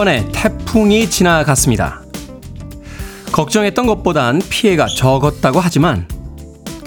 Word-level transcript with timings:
한 0.00 0.06
번의 0.06 0.28
태풍이 0.32 1.10
지나갔습니다. 1.10 2.00
걱정했던 3.32 3.86
것보단 3.86 4.40
피해가 4.48 4.86
적었다고 4.86 5.60
하지만 5.60 6.08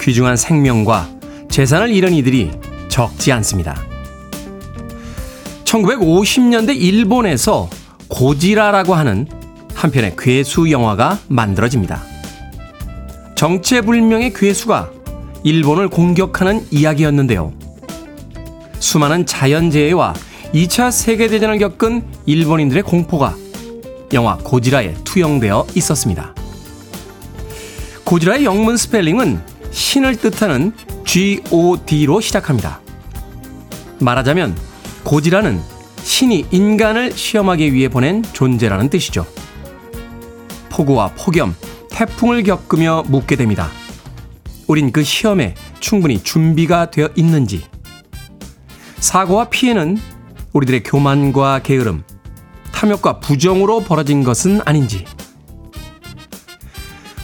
귀중한 0.00 0.36
생명과 0.36 1.10
재산을 1.48 1.92
잃은 1.92 2.12
이들이 2.12 2.50
적지 2.88 3.30
않습니다. 3.30 3.80
1950년대 5.62 6.74
일본에서 6.74 7.70
고지라라고 8.08 8.96
하는 8.96 9.28
한편의 9.74 10.16
괴수 10.18 10.72
영화가 10.72 11.20
만들어집니다. 11.28 12.02
정체불명의 13.36 14.32
괴수가 14.32 14.90
일본을 15.44 15.88
공격하는 15.88 16.66
이야기였는데요. 16.72 17.52
수많은 18.80 19.24
자연재해와 19.24 20.14
2차 20.54 20.92
세계대전을 20.92 21.58
겪은 21.58 22.04
일본인들의 22.26 22.84
공포가 22.84 23.34
영화 24.12 24.36
고지라에 24.36 24.94
투영되어 25.02 25.66
있었습니다. 25.74 26.32
고지라의 28.04 28.44
영문 28.44 28.76
스펠링은 28.76 29.42
신을 29.72 30.14
뜻하는 30.16 30.72
G-O-D로 31.04 32.20
시작합니다. 32.20 32.80
말하자면 33.98 34.56
고지라는 35.02 35.60
신이 36.04 36.46
인간을 36.52 37.10
시험하기 37.12 37.72
위해 37.72 37.88
보낸 37.88 38.22
존재라는 38.22 38.90
뜻이죠. 38.90 39.26
폭우와 40.70 41.14
폭염, 41.16 41.56
태풍을 41.90 42.44
겪으며 42.44 43.02
묻게 43.08 43.34
됩니다. 43.34 43.70
우린 44.68 44.92
그 44.92 45.02
시험에 45.02 45.56
충분히 45.80 46.22
준비가 46.22 46.92
되어 46.92 47.08
있는지. 47.16 47.64
사고와 49.00 49.46
피해는 49.46 49.98
우리들의 50.54 50.84
교만과 50.84 51.60
게으름, 51.62 52.04
탐욕과 52.72 53.20
부정으로 53.20 53.80
벌어진 53.80 54.24
것은 54.24 54.60
아닌지. 54.64 55.04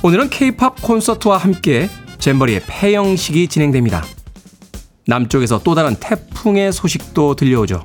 오늘은 0.03 0.31
케이팝 0.31 0.83
콘서트와 0.83 1.39
함께 1.39 1.89
잼버리의 2.19 2.63
폐영식이 2.67 3.49
진행됩니다. 3.49 4.05
남쪽에서 5.07 5.61
또 5.63 5.75
다른 5.75 5.95
태풍의 5.97 6.73
소식도 6.73 7.37
들려오죠. 7.37 7.83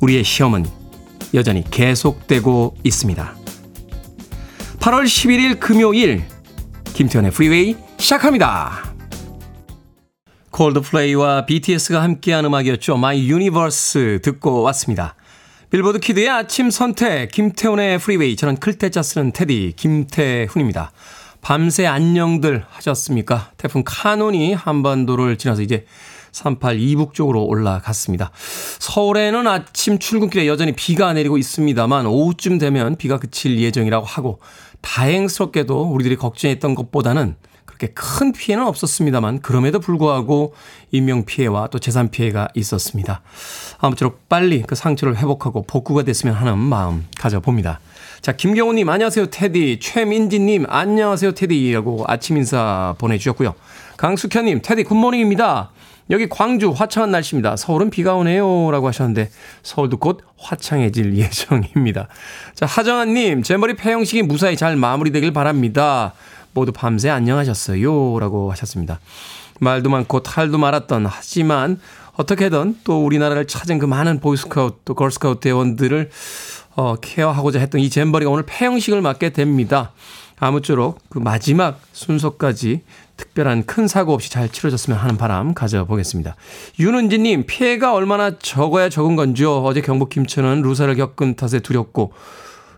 우리의 0.00 0.24
시험은 0.24 0.66
여전히 1.34 1.64
계속되고 1.70 2.76
있습니다. 2.84 3.36
8월 4.80 5.04
11일 5.04 5.58
금요일 5.58 6.24
김태훈의 6.92 7.30
프리웨이 7.30 7.76
시작합니다. 7.98 8.91
콜드플레이와 10.52 11.46
BTS가 11.46 12.02
함께한 12.02 12.44
음악이었죠. 12.44 12.94
My 12.94 13.18
Universe 13.30 14.20
듣고 14.22 14.62
왔습니다. 14.62 15.14
빌보드 15.70 15.98
키드의 15.98 16.28
아침 16.28 16.70
선택 16.70 17.30
김태훈의 17.30 17.98
프리웨이 17.98 18.36
저는 18.36 18.56
클 18.56 18.76
태 18.76 18.92
자 18.92 19.02
쓰는 19.02 19.32
태디 19.32 19.72
김태훈입니다. 19.76 20.92
밤새 21.40 21.86
안녕들 21.86 22.64
하셨습니까? 22.68 23.50
태풍 23.56 23.82
카눈이 23.84 24.52
한반도를 24.52 25.38
지나서 25.38 25.62
이제 25.62 25.86
38 26.32 26.78
이북 26.78 27.14
쪽으로 27.14 27.44
올라갔습니다. 27.44 28.30
서울에는 28.78 29.46
아침 29.46 29.98
출근길에 29.98 30.46
여전히 30.46 30.72
비가 30.72 31.14
내리고 31.14 31.38
있습니다만 31.38 32.06
오후쯤 32.06 32.58
되면 32.58 32.96
비가 32.96 33.18
그칠 33.18 33.58
예정이라고 33.58 34.04
하고 34.04 34.40
다행스럽게도 34.82 35.90
우리들이 35.92 36.16
걱정했던 36.16 36.74
것보다는 36.74 37.36
그렇게 37.82 37.94
큰 37.94 38.32
피해는 38.32 38.64
없었습니다만 38.64 39.40
그럼에도 39.40 39.80
불구하고 39.80 40.54
인명 40.92 41.24
피해와 41.24 41.66
또 41.68 41.80
재산 41.80 42.10
피해가 42.10 42.48
있었습니다. 42.54 43.22
아무쪼록 43.78 44.28
빨리 44.28 44.62
그 44.62 44.76
상처를 44.76 45.16
회복하고 45.16 45.64
복구가 45.64 46.04
됐으면 46.04 46.34
하는 46.34 46.58
마음 46.58 47.06
가져봅니다. 47.18 47.80
자, 48.20 48.32
김경호님, 48.32 48.88
안녕하세요, 48.88 49.26
태디. 49.26 49.80
최민지님, 49.80 50.66
안녕하세요, 50.68 51.32
태디라고 51.32 52.04
아침 52.06 52.36
인사 52.36 52.94
보내주셨고요. 52.98 53.54
강숙현님, 53.96 54.60
태디 54.62 54.84
good 54.84 55.04
morning입니다. 55.04 55.72
여기 56.10 56.28
광주 56.28 56.70
화창한 56.70 57.10
날씨입니다. 57.10 57.56
서울은 57.56 57.90
비가 57.90 58.14
오네요. 58.14 58.70
라고 58.70 58.86
하셨는데, 58.86 59.30
서울도 59.64 59.96
곧 59.96 60.20
화창해질 60.38 61.16
예정입니다. 61.18 62.06
자, 62.54 62.66
하정아님, 62.66 63.42
제 63.42 63.56
머리 63.56 63.74
폐영식이 63.74 64.22
무사히 64.22 64.56
잘 64.56 64.76
마무리되길 64.76 65.32
바랍니다. 65.32 66.12
모두 66.52 66.72
밤새 66.72 67.10
안녕하셨어요. 67.10 68.18
라고 68.18 68.50
하셨습니다. 68.52 69.00
말도 69.60 69.90
많고 69.90 70.22
탈도 70.22 70.58
많았던 70.58 71.06
하지만 71.06 71.80
어떻게든 72.14 72.78
또 72.84 73.04
우리나라를 73.04 73.46
찾은 73.46 73.78
그 73.78 73.86
많은 73.86 74.20
보이스카우트 74.20 74.76
또 74.84 74.94
걸스카우트 74.94 75.40
대원들을 75.40 76.10
어, 76.74 76.96
케어하고자 76.96 77.58
했던 77.58 77.80
이 77.80 77.90
잼버리가 77.90 78.30
오늘 78.30 78.44
폐영식을 78.46 79.00
맞게 79.02 79.30
됩니다. 79.30 79.92
아무쪼록 80.38 80.98
그 81.08 81.18
마지막 81.18 81.80
순서까지 81.92 82.82
특별한 83.16 83.66
큰 83.66 83.86
사고 83.86 84.12
없이 84.12 84.30
잘 84.30 84.48
치러졌으면 84.48 84.98
하는 84.98 85.16
바람 85.16 85.54
가져보겠습니다. 85.54 86.34
윤은지님, 86.80 87.44
피해가 87.46 87.94
얼마나 87.94 88.36
적어야 88.38 88.88
적은 88.88 89.14
건지요. 89.14 89.58
어제 89.58 89.80
경북 89.80 90.08
김천은 90.08 90.62
루사를 90.62 90.92
겪은 90.96 91.36
탓에 91.36 91.60
두렵고, 91.60 92.12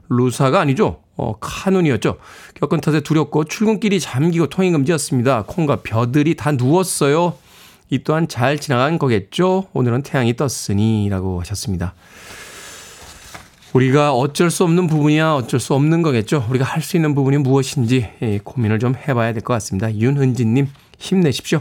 루사가 0.08 0.60
아니죠. 0.60 1.00
어, 1.16 1.38
카눈이었죠. 1.40 2.16
겪은 2.54 2.80
탓에 2.80 3.00
두렵고 3.00 3.44
출근길이 3.44 4.00
잠기고 4.00 4.48
통행금지였습니다. 4.48 5.44
콩과 5.46 5.76
벼들이 5.82 6.34
다 6.34 6.52
누웠어요. 6.52 7.34
이 7.90 7.98
또한 8.02 8.26
잘 8.28 8.58
지나간 8.58 8.98
거겠죠. 8.98 9.68
오늘은 9.72 10.02
태양이 10.02 10.34
떴으니 10.34 11.08
라고 11.10 11.40
하셨습니다. 11.40 11.94
우리가 13.72 14.12
어쩔 14.14 14.50
수 14.50 14.62
없는 14.64 14.86
부분이야 14.86 15.32
어쩔 15.34 15.58
수 15.60 15.74
없는 15.74 16.02
거겠죠. 16.02 16.46
우리가 16.48 16.64
할 16.64 16.80
수 16.82 16.96
있는 16.96 17.14
부분이 17.14 17.38
무엇인지 17.38 18.08
예, 18.22 18.38
고민을 18.42 18.78
좀 18.78 18.94
해봐야 18.96 19.32
될 19.32 19.42
것 19.42 19.52
같습니다. 19.54 19.92
윤은진님 19.94 20.68
힘내십시오. 20.98 21.60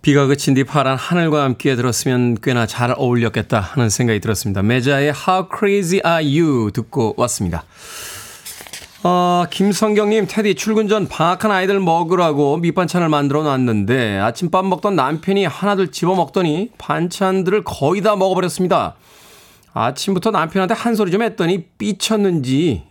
비가 0.00 0.26
그친 0.26 0.54
뒤 0.54 0.64
파란 0.64 0.96
하늘과 0.96 1.42
함께 1.42 1.76
들었으면 1.76 2.36
꽤나 2.40 2.66
잘 2.66 2.94
어울렸겠다 2.96 3.60
하는 3.60 3.90
생각이 3.90 4.20
들었습니다. 4.20 4.62
메자의 4.62 5.12
How 5.12 5.48
Crazy 5.54 6.00
Are 6.06 6.40
You 6.40 6.70
듣고 6.72 7.14
왔습니다. 7.16 7.64
어, 9.02 9.44
김성경님, 9.50 10.26
테디 10.28 10.54
출근 10.54 10.88
전 10.88 11.08
방학한 11.08 11.50
아이들 11.50 11.78
먹으라고 11.78 12.56
밑반찬을 12.56 13.08
만들어 13.08 13.42
놨는데 13.42 14.18
아침밥 14.18 14.64
먹던 14.66 14.96
남편이 14.96 15.44
하나둘 15.44 15.92
집어 15.92 16.14
먹더니 16.14 16.70
반찬들을 16.78 17.64
거의 17.64 18.00
다 18.00 18.16
먹어버렸습니다. 18.16 18.94
아침부터 19.72 20.30
남편한테 20.30 20.74
한 20.74 20.94
소리 20.94 21.10
좀 21.10 21.22
했더니 21.22 21.64
삐쳤는지 21.78 22.84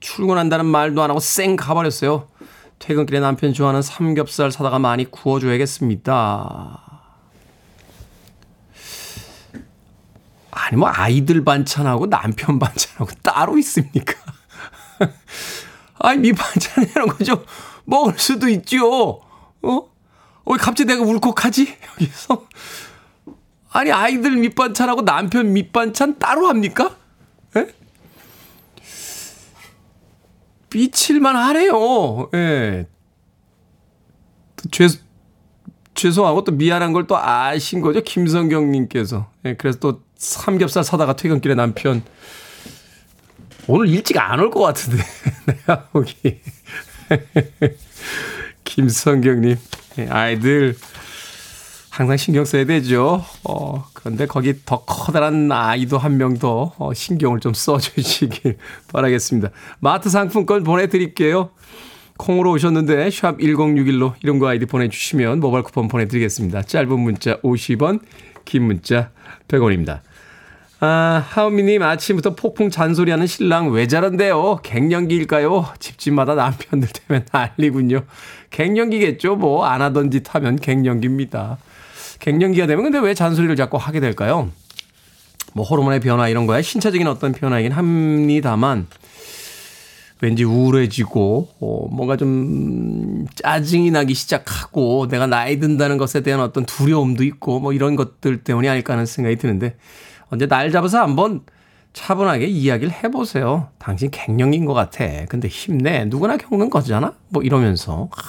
출근한다는 0.00 0.66
말도 0.66 1.02
안 1.02 1.10
하고 1.10 1.20
쌩 1.20 1.56
가버렸어요. 1.56 2.28
퇴근길에 2.78 3.20
남편 3.20 3.52
좋아하는 3.52 3.82
삼겹살 3.82 4.50
사다가 4.50 4.78
많이 4.78 5.10
구워줘야겠습니다. 5.10 6.80
아니, 10.50 10.76
뭐, 10.76 10.88
아이들 10.88 11.44
반찬하고 11.44 12.08
남편 12.08 12.58
반찬하고 12.58 13.10
따로 13.22 13.58
있습니까? 13.58 14.14
아니, 15.98 16.20
밑반찬 16.20 16.84
이런 16.90 17.08
거좀 17.08 17.44
먹을 17.84 18.18
수도 18.18 18.48
있죠. 18.48 19.20
어? 19.62 19.88
왜 20.46 20.56
갑자기 20.58 20.86
내가 20.86 21.02
울컥하지? 21.02 21.76
여기서. 22.00 22.46
아니, 23.70 23.90
아이들 23.90 24.32
밑반찬하고 24.36 25.04
남편 25.04 25.52
밑반찬 25.52 26.18
따로 26.18 26.48
합니까? 26.48 26.96
삐칠만 30.74 31.36
하네요. 31.36 32.28
예. 32.34 32.86
죄, 34.72 34.88
죄송하고 35.94 36.42
또 36.42 36.50
미안한 36.50 36.92
걸 36.92 37.06
또 37.06 37.16
아신 37.16 37.80
거죠. 37.80 38.00
김성경님께서. 38.02 39.30
예, 39.44 39.54
그래서 39.54 39.78
또 39.78 40.02
삼겹살 40.16 40.82
사다가 40.82 41.14
퇴근길에 41.14 41.54
남편 41.54 42.02
오늘 43.68 43.88
일찍 43.88 44.18
안 44.18 44.40
올 44.40 44.50
것 44.50 44.60
같은데 44.62 45.02
내가 45.46 45.84
보기 45.92 46.40
김성경님 48.64 49.56
예, 49.98 50.08
아이들 50.08 50.76
항상 51.94 52.16
신경 52.16 52.44
써야 52.44 52.64
되죠. 52.64 53.24
어, 53.44 53.84
그런데 53.92 54.26
거기 54.26 54.54
더 54.66 54.84
커다란 54.84 55.52
아이도 55.52 55.96
한 55.96 56.16
명더 56.16 56.72
어, 56.76 56.92
신경을 56.92 57.38
좀 57.38 57.54
써주시길 57.54 58.56
바라겠습니다. 58.92 59.50
마트 59.78 60.08
상품권 60.08 60.64
보내드릴게요. 60.64 61.50
콩으로 62.16 62.50
오셨는데 62.50 63.10
샵 63.12 63.38
1061로 63.38 64.14
이름과 64.24 64.48
아이디 64.50 64.66
보내주시면 64.66 65.38
모바일 65.38 65.62
쿠폰 65.62 65.86
보내드리겠습니다. 65.86 66.62
짧은 66.62 66.98
문자 66.98 67.40
50원, 67.42 68.00
긴 68.44 68.64
문자 68.64 69.10
100원입니다. 69.46 70.00
아, 70.80 71.24
하우미님 71.28 71.80
아침부터 71.80 72.34
폭풍 72.34 72.70
잔소리하는 72.70 73.28
신랑 73.28 73.70
왜 73.70 73.86
저런데요? 73.86 74.58
갱년기일까요? 74.64 75.66
집집마다 75.78 76.34
남편들 76.34 76.88
때문에 77.06 77.24
난리군요. 77.30 78.02
갱년기겠죠. 78.50 79.36
뭐 79.36 79.64
안 79.64 79.80
하던 79.80 80.10
짓 80.10 80.34
하면 80.34 80.56
갱년기입니다. 80.56 81.58
갱년기가 82.24 82.66
되면 82.66 82.84
근데 82.84 82.98
왜 82.98 83.12
잔소리를 83.12 83.54
자꾸 83.54 83.76
하게 83.76 84.00
될까요? 84.00 84.48
뭐 85.52 85.64
호르몬의 85.64 86.00
변화 86.00 86.26
이런 86.28 86.46
거야 86.46 86.62
신체적인 86.62 87.06
어떤 87.06 87.32
변화이긴 87.32 87.70
합니다만 87.70 88.86
왠지 90.22 90.42
우울해지고 90.42 91.48
어, 91.60 91.88
뭔가 91.90 92.16
좀 92.16 93.26
짜증이 93.34 93.90
나기 93.90 94.14
시작하고 94.14 95.06
내가 95.08 95.26
나이 95.26 95.60
든다는 95.60 95.98
것에 95.98 96.22
대한 96.22 96.40
어떤 96.40 96.64
두려움도 96.64 97.24
있고 97.24 97.60
뭐 97.60 97.74
이런 97.74 97.94
것들 97.94 98.42
때문이 98.42 98.70
아닐까 98.70 98.94
하는 98.94 99.04
생각이 99.04 99.36
드는데 99.36 99.76
언제 100.30 100.46
날 100.46 100.72
잡아서 100.72 101.02
한번 101.02 101.42
차분하게 101.92 102.46
이야기를 102.46 102.90
해보세요. 103.04 103.68
당신 103.78 104.10
갱년기인 104.10 104.64
것 104.64 104.72
같아. 104.72 105.04
근데 105.26 105.46
힘내. 105.46 106.06
누구나 106.06 106.38
겪는 106.38 106.70
거잖아? 106.70 107.12
뭐 107.28 107.42
이러면서. 107.42 108.08
아, 108.10 108.20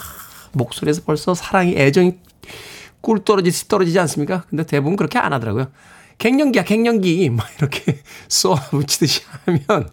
목소리에서 0.52 1.02
벌써 1.04 1.34
사랑이, 1.34 1.76
애정이 1.76 2.18
꿀 3.06 3.24
떨어지지 3.24 3.68
떨어지지 3.68 4.00
않습니까? 4.00 4.42
근데 4.50 4.66
대부분 4.66 4.96
그렇게 4.96 5.16
안 5.20 5.32
하더라고요. 5.32 5.68
갱년기야 6.18 6.64
갱년기 6.64 7.30
막 7.30 7.46
이렇게 7.58 8.00
쏘아 8.26 8.56
붙이듯이 8.70 9.22
하면 9.44 9.88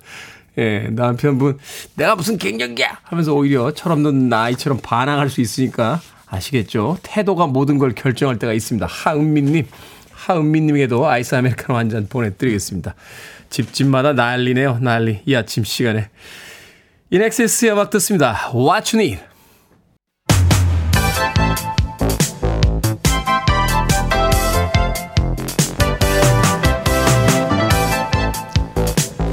예, 0.57 0.87
남편분 0.89 1.59
내가 1.93 2.15
무슨 2.15 2.39
갱년기야 2.39 3.01
하면서 3.03 3.33
오히려 3.35 3.71
철없는 3.71 4.29
나이처럼 4.29 4.79
반항할 4.81 5.29
수 5.29 5.41
있으니까 5.41 6.01
아시겠죠? 6.25 6.97
태도가 7.03 7.45
모든 7.45 7.77
걸 7.77 7.93
결정할 7.93 8.39
때가 8.39 8.53
있습니다. 8.53 8.87
하은미님, 8.87 9.67
하은미님에게도 10.11 11.07
아이스 11.07 11.35
아메리카노 11.35 11.77
한 11.77 11.89
잔 11.91 12.07
보내드리겠습니다. 12.09 12.95
집집마다 13.51 14.13
난리네요, 14.13 14.79
난리. 14.81 15.21
이 15.27 15.35
아침 15.35 15.63
시간에. 15.63 16.09
인엑세스의 17.11 17.73
음악 17.73 17.91
듣습니다. 17.91 18.49
What 18.55 18.97
you 18.97 19.05
need. 19.05 19.32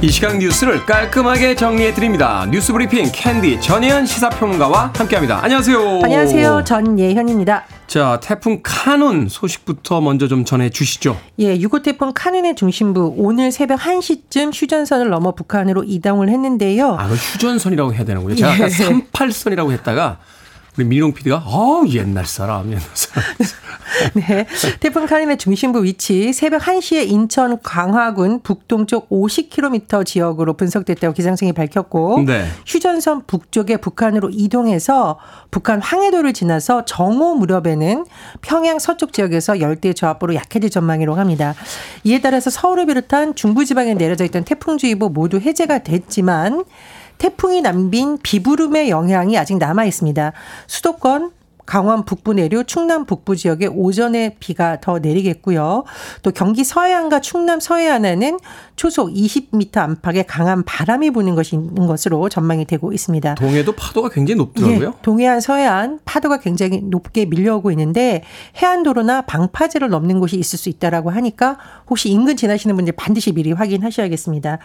이 0.03 0.09
시간 0.09 0.39
뉴스를 0.39 0.83
깔끔하게 0.87 1.53
정리해 1.53 1.93
드립니다. 1.93 2.47
뉴스 2.49 2.73
브리핑 2.73 3.11
캔디 3.13 3.61
전예현 3.61 4.07
시사평론가와 4.07 4.93
함께합니다. 4.95 5.43
안녕하세요. 5.43 5.99
안녕하세요. 6.03 6.63
전예현입니다. 6.63 7.65
자, 7.85 8.19
태풍 8.19 8.61
카눈 8.63 9.29
소식부터 9.29 10.01
먼저 10.01 10.27
좀 10.27 10.43
전해 10.43 10.71
주시죠. 10.71 11.19
예, 11.37 11.55
6호 11.55 11.83
태풍 11.83 12.13
카눈의 12.15 12.55
중심부 12.55 13.13
오늘 13.15 13.51
새벽 13.51 13.79
1시쯤 13.81 14.49
휴전선을 14.51 15.11
넘어 15.11 15.35
북한으로 15.35 15.83
이동을 15.83 16.29
했는데요. 16.29 16.95
아, 16.99 17.07
그 17.07 17.13
휴전선이라고 17.13 17.93
해야 17.93 18.03
되는군요. 18.03 18.33
제가 18.37 18.53
아까 18.53 18.65
예. 18.65 18.69
38선이라고 18.69 19.71
했다가 19.71 20.17
우리 20.77 20.85
민용 20.85 21.13
PD가 21.13 21.43
어 21.45 21.83
옛날 21.89 22.25
사람 22.25 22.67
옛날 22.67 22.81
사람. 22.93 23.29
네. 24.15 24.47
태풍 24.79 25.05
카눈의 25.05 25.37
중심부 25.37 25.83
위치 25.83 26.31
새벽 26.31 26.61
1시에 26.61 27.07
인천 27.09 27.61
강화군 27.61 28.41
북동쪽 28.41 29.09
50km 29.09 30.05
지역으로 30.05 30.53
분석됐다고 30.53 31.13
기상청이 31.13 31.51
밝혔고 31.51 32.23
네. 32.25 32.45
휴전선 32.65 33.25
북쪽에 33.27 33.77
북한으로 33.77 34.29
이동해서 34.31 35.19
북한 35.51 35.81
황해도를 35.81 36.31
지나서 36.33 36.85
정오 36.85 37.35
무렵에는 37.35 38.05
평양 38.41 38.79
서쪽 38.79 39.11
지역에서 39.11 39.59
열대 39.59 39.93
저압으로 39.93 40.35
약해질 40.35 40.69
전망이라고 40.69 41.19
합니다. 41.19 41.53
이에 42.05 42.21
따라서 42.21 42.49
서울을 42.49 42.85
비롯한 42.85 43.35
중부 43.35 43.65
지방에 43.65 43.93
내려져 43.93 44.23
있던 44.23 44.45
태풍주의보 44.45 45.09
모두 45.09 45.37
해제가 45.37 45.79
됐지만 45.79 46.63
태풍이 47.21 47.61
남긴 47.61 48.17
비구름의 48.17 48.89
영향이 48.89 49.37
아직 49.37 49.59
남아 49.59 49.85
있습니다. 49.85 50.33
수도권 50.65 51.29
강원 51.71 52.03
북부 52.03 52.33
내륙, 52.33 52.67
충남 52.67 53.05
북부 53.05 53.37
지역에 53.37 53.65
오전에 53.65 54.35
비가 54.41 54.81
더 54.81 54.99
내리겠고요. 54.99 55.85
또 56.21 56.31
경기 56.31 56.65
서해안과 56.65 57.21
충남 57.21 57.61
서해안에는 57.61 58.39
초속 58.75 59.13
20m 59.13 59.77
안팎의 59.77 60.27
강한 60.27 60.63
바람이 60.63 61.11
부는 61.11 61.33
것이 61.33 61.55
있는 61.55 61.87
것으로 61.87 62.27
전망이 62.27 62.65
되고 62.65 62.91
있습니다. 62.91 63.35
동해도 63.35 63.71
파도가 63.71 64.09
굉장히 64.09 64.39
높더라고요. 64.39 64.87
예, 64.89 65.01
동해안, 65.01 65.39
서해안 65.39 65.99
파도가 66.03 66.39
굉장히 66.39 66.81
높게 66.83 67.23
밀려오고 67.23 67.71
있는데 67.71 68.23
해안도로나 68.57 69.21
방파제를 69.21 69.87
넘는 69.87 70.19
곳이 70.19 70.37
있을 70.37 70.59
수 70.59 70.67
있다라고 70.67 71.09
하니까 71.09 71.57
혹시 71.89 72.09
인근 72.09 72.35
지나시는 72.35 72.75
분들 72.75 72.95
반드시 72.97 73.31
미리 73.31 73.53
확인하셔야겠습니다. 73.53 74.57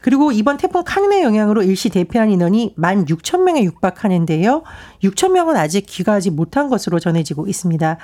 그리고 0.00 0.30
이번 0.30 0.58
태풍 0.58 0.84
카눈의 0.84 1.24
영향으로 1.24 1.64
일시 1.64 1.88
대피한 1.88 2.30
인원이 2.30 2.76
1만 2.78 3.08
6천 3.08 3.40
명에 3.42 3.64
육박하는데요. 3.64 4.62
6천 5.02 5.32
명은 5.32 5.56
아직 5.56 5.86
귀가하지 5.86 6.30
못한 6.52 6.68
것으로 6.68 7.00
전해지고 7.00 7.48
있습니다. 7.48 7.96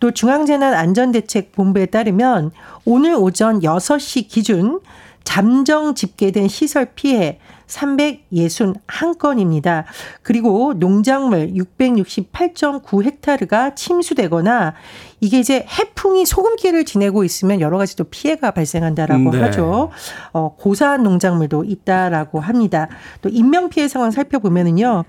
또 0.00 0.10
중앙재난안전대책본부에 0.12 1.86
따르면 1.86 2.52
오늘 2.84 3.16
오전 3.16 3.60
6시 3.60 4.28
기준 4.28 4.80
잠정 5.24 5.96
집계된 5.96 6.46
시설 6.46 6.86
피해 6.94 7.40
361건입니다. 7.66 9.82
그리고 10.22 10.74
농작물 10.74 11.52
668.9헥타르가 11.54 13.74
침수되거나 13.74 14.74
이게 15.20 15.40
이제 15.40 15.66
해풍이 15.68 16.26
소금기를 16.26 16.84
지내고 16.84 17.24
있으면 17.24 17.60
여러 17.60 17.76
가지 17.76 17.96
또 17.96 18.04
피해가 18.04 18.52
발생한다라고 18.52 19.32
네. 19.32 19.40
하죠. 19.40 19.90
어, 20.32 20.54
고사한 20.56 21.02
농작물도 21.02 21.64
있다라고 21.64 22.38
합니다. 22.38 22.88
또 23.20 23.28
인명 23.28 23.68
피해 23.68 23.88
상황 23.88 24.12
살펴보면은요. 24.12 25.02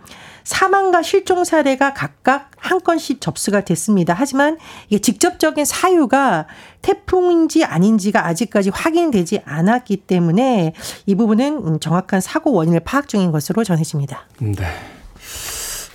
사망과 0.48 1.02
실종 1.02 1.44
사례가 1.44 1.94
각각 1.94 2.52
한 2.56 2.80
건씩 2.80 3.20
접수가 3.20 3.66
됐습니다. 3.66 4.16
하지만 4.18 4.58
이게 4.88 5.00
직접적인 5.00 5.66
사유가 5.66 6.48
태풍인지 6.82 7.66
아닌지가 7.66 8.26
아직까지 8.26 8.70
확인되지 8.70 9.42
않았기 9.44 9.98
때문에 9.98 10.72
이 11.06 11.16
부분은 11.16 11.82
정확한 11.82 12.22
사고 12.22 12.54
원인을 12.54 12.80
파악 12.80 13.10
중인 13.10 13.34
것으로 13.34 13.66
전해집니다. 13.66 14.26
네. 14.40 14.56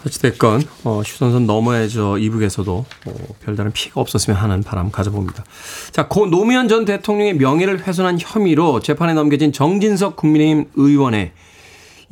어찌됐건 0.04 0.64
어, 0.84 1.00
휴전선 1.00 1.46
너머에 1.46 1.88
저 1.88 2.18
이북에서도 2.18 2.84
어, 3.06 3.14
별다른 3.42 3.72
피해가 3.72 4.02
없었으면 4.02 4.38
하는 4.38 4.62
바람 4.62 4.90
가져봅니다. 4.90 5.44
자, 5.92 6.08
고 6.08 6.26
노무현 6.26 6.68
전 6.68 6.84
대통령의 6.84 7.36
명예를 7.38 7.86
훼손한 7.86 8.18
혐의로 8.20 8.80
재판에 8.80 9.14
넘겨진 9.14 9.52
정진석 9.52 10.16
국민의힘 10.16 10.66
의원의 10.74 11.32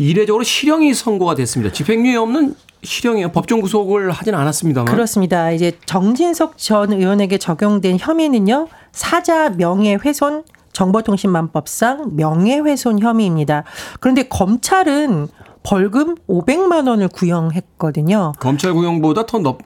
이례적으로 0.00 0.42
실형이 0.42 0.94
선고가 0.94 1.34
됐습니다. 1.34 1.70
집행유예 1.70 2.16
없는 2.16 2.54
실형이에요. 2.82 3.32
법정 3.32 3.60
구속을 3.60 4.10
하진 4.10 4.34
않았습니다만. 4.34 4.90
그렇습니다. 4.90 5.50
이제 5.50 5.76
정진석 5.84 6.56
전 6.56 6.94
의원에게 6.94 7.36
적용된 7.36 7.98
혐의는요. 8.00 8.68
사자 8.92 9.50
명예훼손 9.50 10.44
정보통신망법상 10.72 12.16
명예훼손 12.16 13.00
혐의입니다. 13.00 13.64
그런데 14.00 14.22
검찰은 14.22 15.28
벌금 15.62 16.16
500만 16.26 16.88
원을 16.88 17.08
구형했거든요. 17.08 18.32
검찰 18.40 18.72
구형보다 18.72 19.26
더 19.26 19.38
높, 19.38 19.58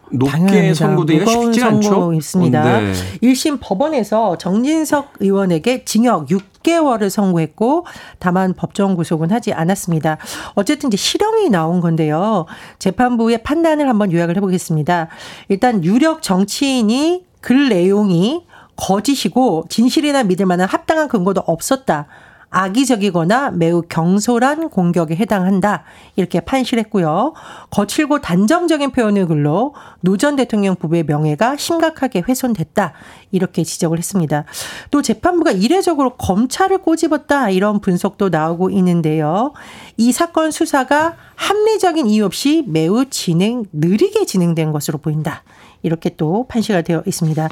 게 0.49 0.75
선고되기가 0.75 1.31
쉽지 1.31 1.63
않죠. 1.63 2.13
있습니다. 2.13 2.81
네. 2.81 2.93
1심 3.23 3.59
법원에서 3.61 4.37
정진석 4.37 5.15
의원에게 5.21 5.85
징역 5.85 6.27
6개월을 6.27 7.11
선고했고 7.11 7.87
다만 8.19 8.55
법정 8.55 8.97
구속은 8.97 9.31
하지 9.31 9.53
않았습니다. 9.53 10.19
어쨌든 10.55 10.89
이제 10.89 10.97
실형이 10.97 11.51
나온 11.51 11.81
건데요. 11.81 12.47
재판부의 12.81 13.45
판단을 13.45 13.89
한번 13.89 14.11
요약을 14.11 14.37
해보겠습니다. 14.37 15.09
일단 15.49 15.85
유력 15.85 16.23
정치인이 16.23 17.25
글 17.41 17.69
내용이 17.69 18.45
거짓이고 18.77 19.67
진실이나 19.69 20.25
믿을 20.25 20.47
만한 20.47 20.69
합당한 20.69 21.07
근거도 21.07 21.43
없었다. 21.47 22.09
악의적이거나 22.55 23.51
매우 23.51 23.83
경솔한 23.83 24.71
공격에 24.71 25.17
해당한다. 25.17 25.83
이렇게 26.17 26.41
판시했고요. 26.41 27.35
거칠고 27.71 28.21
단정적인 28.21 28.93
표현을 28.93 29.27
글로 29.27 29.75
노 30.01 30.15
전 30.17 30.37
대통령 30.37 30.77
부부의 30.77 31.05
명예가 31.05 31.57
심각하게 31.57 32.23
훼손됐다. 32.27 32.93
이렇게 33.31 33.65
지적을 33.65 33.99
했습니다. 33.99 34.45
또 34.91 35.03
재판부가 35.03 35.51
이례적으로 35.51 36.17
검찰을 36.17 36.79
꼬집었다. 36.79 37.51
이런 37.51 37.81
분석도 37.81 38.29
나오고 38.29 38.71
있는데요. 38.71 39.53
이 39.97 40.13
사건 40.13 40.51
수사가 40.51 41.17
합리적인 41.35 42.07
이유 42.07 42.25
없이 42.25 42.65
매우 42.69 43.05
진행, 43.11 43.65
느리게 43.73 44.25
진행된 44.25 44.73
것으로 44.73 44.99
보인다. 44.99 45.43
이렇게 45.85 46.11
또 46.17 46.47
판시가 46.49 46.83
되어 46.83 47.03
있습니다. 47.07 47.49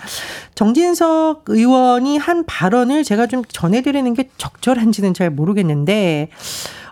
정진석 0.56 1.44
의원이 1.46 2.18
한 2.18 2.44
발언을 2.44 3.04
제가 3.04 3.28
좀 3.28 3.44
전해드리는 3.46 4.12
게 4.14 4.28
적절한지는 4.38 5.14
잘 5.14 5.30
모르겠는데 5.30 6.28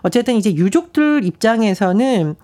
어쨌든 0.03 0.35
이제 0.35 0.53
유족들 0.53 1.25
입장에서는 1.25 2.35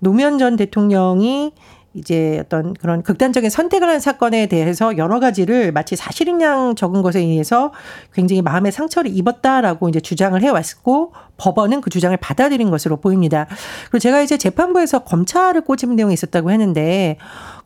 노무현 0.00 0.38
전 0.38 0.56
대통령이 0.56 1.52
이제 1.96 2.42
어떤 2.44 2.74
그런 2.74 3.02
극단적인 3.02 3.48
선택을 3.48 3.88
한 3.88 4.00
사건에 4.00 4.46
대해서 4.46 4.98
여러 4.98 5.18
가지를 5.18 5.72
마치 5.72 5.96
사실인 5.96 6.42
양 6.42 6.74
적은 6.74 7.00
것에 7.00 7.20
의해서 7.20 7.72
굉장히 8.12 8.42
마음의 8.42 8.70
상처를 8.70 9.10
입었다라고 9.16 9.88
이제 9.88 10.00
주장을 10.00 10.40
해왔고 10.40 11.14
법원은 11.38 11.80
그 11.80 11.88
주장을 11.88 12.14
받아들인 12.18 12.70
것으로 12.70 12.98
보입니다. 12.98 13.46
그리고 13.90 13.98
제가 13.98 14.20
이제 14.20 14.36
재판부에서 14.36 15.00
검찰을 15.00 15.62
꼬집은 15.62 15.96
내용이 15.96 16.12
있었다고 16.12 16.50
했는데 16.50 17.16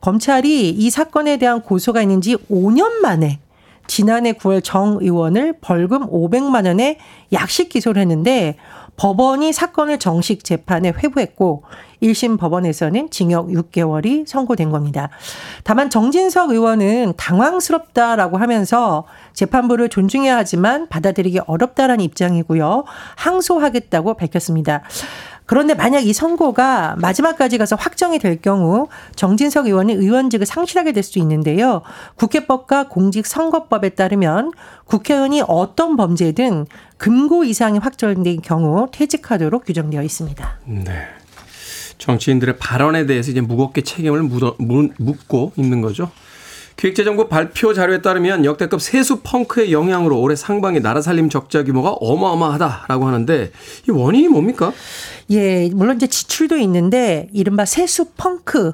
검찰이 0.00 0.70
이 0.70 0.90
사건에 0.90 1.36
대한 1.36 1.62
고소가 1.62 2.02
있는 2.02 2.20
지 2.20 2.36
5년 2.50 3.00
만에 3.00 3.38
지난해 3.86 4.32
9월 4.32 4.62
정 4.62 4.98
의원을 5.00 5.54
벌금 5.60 6.06
500만 6.08 6.66
원에 6.66 6.98
약식 7.32 7.68
기소를 7.68 8.00
했는데 8.02 8.56
법원이 8.96 9.52
사건을 9.52 9.98
정식 9.98 10.44
재판에 10.44 10.90
회부했고 10.90 11.64
1심 12.02 12.38
법원에서는 12.38 13.10
징역 13.10 13.48
6개월이 13.48 14.26
선고된 14.26 14.70
겁니다. 14.70 15.08
다만 15.64 15.90
정진석 15.90 16.50
의원은 16.50 17.14
당황스럽다라고 17.16 18.36
하면서 18.36 19.04
재판부를 19.32 19.88
존중해야 19.88 20.36
하지만 20.36 20.88
받아들이기 20.88 21.40
어렵다라는 21.46 22.04
입장이고요. 22.04 22.84
항소하겠다고 23.16 24.14
밝혔습니다. 24.14 24.82
그런데 25.50 25.74
만약 25.74 26.06
이 26.06 26.12
선고가 26.12 26.94
마지막까지 27.00 27.58
가서 27.58 27.74
확정이 27.74 28.20
될 28.20 28.40
경우 28.40 28.86
정진석 29.16 29.66
의원이 29.66 29.94
의원직을 29.94 30.46
상실하게 30.46 30.92
될 30.92 31.02
수 31.02 31.18
있는데요. 31.18 31.82
국회법과 32.14 32.86
공직선거법에 32.86 33.88
따르면 33.90 34.52
국회의원이 34.84 35.42
어떤 35.48 35.96
범죄든 35.96 36.66
금고 36.98 37.42
이상이 37.42 37.78
확정된 37.78 38.42
경우 38.42 38.86
퇴직하도록 38.92 39.64
규정되어 39.64 40.02
있습니다. 40.02 40.58
네. 40.66 40.92
정치인들의 41.98 42.58
발언에 42.58 43.06
대해서 43.06 43.32
이제 43.32 43.40
무겁게 43.40 43.80
책임을 43.80 44.22
묻어, 44.22 44.54
묻고 44.58 45.52
있는 45.56 45.80
거죠. 45.80 46.12
기획재정부 46.80 47.28
발표 47.28 47.74
자료에 47.74 48.00
따르면 48.00 48.46
역대급 48.46 48.80
세수 48.80 49.20
펑크의 49.22 49.70
영향으로 49.70 50.18
올해 50.18 50.34
상반기 50.34 50.80
나라 50.80 51.02
살림 51.02 51.28
적자 51.28 51.62
규모가 51.62 51.90
어마어마하다라고 51.90 53.06
하는데 53.06 53.50
이 53.86 53.90
원인이 53.90 54.28
뭡니까? 54.28 54.72
예, 55.30 55.68
물론 55.74 55.96
이제 55.96 56.06
지출도 56.06 56.56
있는데 56.56 57.28
이른바 57.34 57.66
세수 57.66 58.06
펑크 58.16 58.72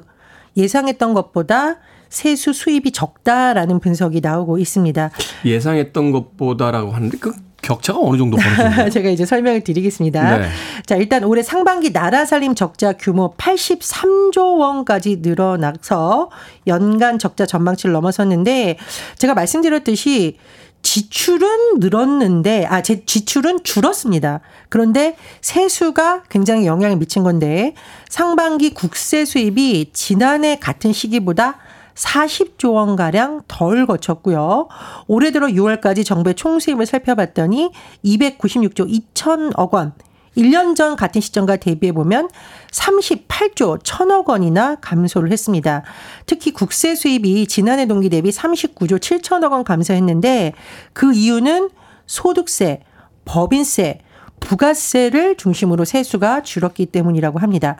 예상했던 0.55 1.13
것보다 1.15 1.79
세수 2.07 2.53
수입이 2.53 2.91
적다라는 2.91 3.81
분석이 3.81 4.21
나오고 4.21 4.57
있습니다. 4.57 5.11
예상했던 5.43 6.13
것보다라고 6.13 6.91
하는데 6.91 7.17
그 7.17 7.33
격차가 7.67 7.99
어느 8.01 8.17
정도 8.17 8.37
벌어지나요? 8.37 8.89
제가 8.89 9.09
이제 9.09 9.25
설명을 9.25 9.61
드리겠습니다. 9.61 10.37
네. 10.37 10.47
자, 10.85 10.95
일단 10.95 11.25
올해 11.25 11.43
상반기 11.43 11.91
나라 11.91 12.23
살림 12.25 12.55
적자 12.55 12.93
규모 12.93 13.35
83조 13.35 14.57
원까지 14.59 15.17
늘어나서 15.21 16.29
연간 16.67 17.19
적자 17.19 17.45
전망치를 17.45 17.91
넘어섰는데 17.91 18.77
제가 19.17 19.33
말씀드렸듯이 19.33 20.37
지출은 20.83 21.79
늘었는데 21.79 22.65
아 22.67 22.81
제 22.81 23.03
지출은 23.05 23.63
줄었습니다. 23.63 24.39
그런데 24.69 25.17
세수가 25.41 26.23
굉장히 26.29 26.65
영향을 26.65 26.95
미친 26.95 27.23
건데 27.23 27.73
상반기 28.07 28.73
국세 28.73 29.25
수입이 29.25 29.89
지난해 29.91 30.57
같은 30.57 30.93
시기보다 30.93 31.57
40조 31.97 32.73
원가량 32.73 33.41
덜 33.47 33.85
거쳤고요. 33.85 34.67
올해 35.07 35.31
들어 35.31 35.47
6월까지 35.47 36.05
정부의 36.05 36.35
총수입을 36.35 36.85
살펴봤더니 36.85 37.71
296조 38.05 39.13
2천억 39.13 39.73
원. 39.73 39.93
1년 40.37 40.75
전 40.75 40.95
같은 40.95 41.19
시점과 41.19 41.55
대비해 41.55 41.91
보면 41.91 42.29
38조 42.71 43.81
1천억 43.81 44.27
원이나 44.27 44.75
감소를 44.75 45.31
했습니다. 45.31 45.81
특히 46.27 46.51
국세 46.51 46.93
수입이 46.93 47.47
지난해 47.47 47.87
동기 47.87 48.09
대비 48.09 48.29
39조 48.29 48.99
7천억 48.99 49.51
원 49.51 49.63
감소했는데 49.63 50.53
그 50.93 51.11
이유는 51.11 51.71
소득세, 52.05 52.81
법인세, 53.25 54.01
부가세를 54.47 55.35
중심으로 55.35 55.83
세수가 55.83 56.43
줄었기 56.43 56.85
때문이라고 56.87 57.39
합니다. 57.39 57.75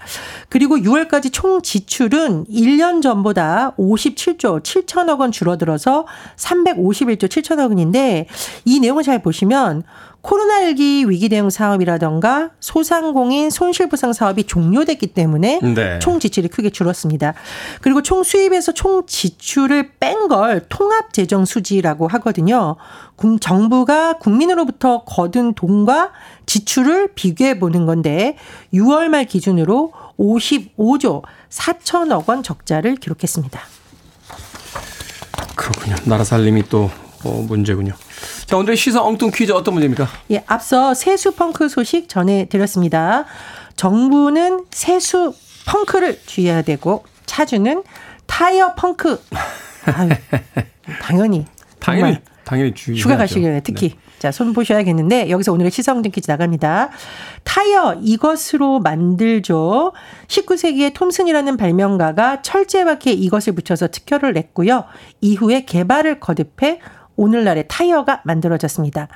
그리고 0.50 0.78
6월까지 0.78 1.32
총 1.32 1.62
지출은 1.62 2.46
1년 2.46 3.02
전보다 3.02 3.74
57조 3.78 4.62
7천억 4.62 5.22
원 5.22 5.32
줄어들어서 5.32 6.06
351조 6.36 7.30
7천억 7.30 7.70
원인데 7.70 8.28
이 8.66 8.82
내용을 8.82 9.04
잘 9.04 9.22
보시면 9.22 9.84
코로나19 10.28 11.08
위기 11.08 11.30
대응 11.30 11.50
사업이라던가 11.50 12.50
소상공인 12.60 13.50
손실보상 13.50 14.12
사업이 14.12 14.44
종료됐기 14.44 15.08
때문에 15.08 15.60
네. 15.62 16.00
총 16.00 16.20
지출이 16.20 16.50
크게 16.50 16.70
줄었습니다. 16.70 17.34
그리고 17.82 18.02
총 18.02 18.24
수입에서 18.24 18.74
총 18.74 19.06
지출을 19.06 19.92
뺀 20.00 20.28
걸 20.28 20.66
통합 20.68 21.14
재정 21.14 21.46
수지라고 21.46 22.10
하거든요. 22.10 22.76
정부가 23.40 24.18
국민으로부터 24.18 25.04
거둔 25.06 25.54
돈과 25.54 26.12
지출을 26.46 27.14
비교해 27.14 27.60
보는 27.60 27.86
건데 27.86 28.36
6월 28.74 29.08
말 29.08 29.24
기준으로 29.24 29.94
55조 30.20 31.22
4천억 31.50 32.28
원 32.28 32.44
적자를 32.44 32.96
기록했습니다. 32.96 33.62
그렇군요. 35.56 35.96
나라 36.04 36.26
살림이 36.26 36.64
또 36.64 36.90
어, 37.28 37.42
문제군요. 37.48 37.94
자, 38.46 38.56
오늘의 38.58 38.78
시사 38.78 39.04
엉뚱 39.04 39.32
퀴즈 39.32 39.52
어떤 39.52 39.74
문제입니까? 39.74 40.08
예, 40.32 40.44
앞서 40.48 40.94
세수 40.94 41.34
펑크 41.36 41.68
소식 41.68 42.08
전해드렸습니다. 42.08 43.26
정부는 43.76 44.66
세수 44.72 45.34
펑크를 45.68 46.20
주의해야 46.26 46.62
되고 46.62 47.04
차주는 47.26 47.84
타이어 48.26 48.74
펑크. 48.76 49.22
아유, 49.86 50.10
당연히. 51.02 51.46
당연히 51.80 52.18
당연히 52.46 52.74
주의. 52.74 52.98
휴가 52.98 53.18
가시길래 53.18 53.62
특히. 53.64 53.90
네. 53.90 53.96
자, 54.20 54.32
손 54.32 54.52
보셔야겠는데 54.54 55.30
여기서 55.30 55.54
오늘의 55.54 55.70
시사엉뚱 55.70 56.12
퀴즈 56.12 56.32
나갑니다. 56.32 56.90
타이어 57.44 57.96
이것으로 58.02 58.80
만들죠. 58.80 59.94
19세기에 60.28 60.94
톰슨이라는 60.96 61.56
발명가가 61.58 62.42
철제바퀴에 62.42 63.14
이것을 63.14 63.54
붙여서 63.54 63.90
특허를 63.90 64.34
냈고요. 64.34 64.86
이후에 65.22 65.66
개발을 65.66 66.20
거듭해 66.20 66.80
오늘날의 67.18 67.66
타이어가 67.68 68.22
만들어졌습니다. 68.24 69.10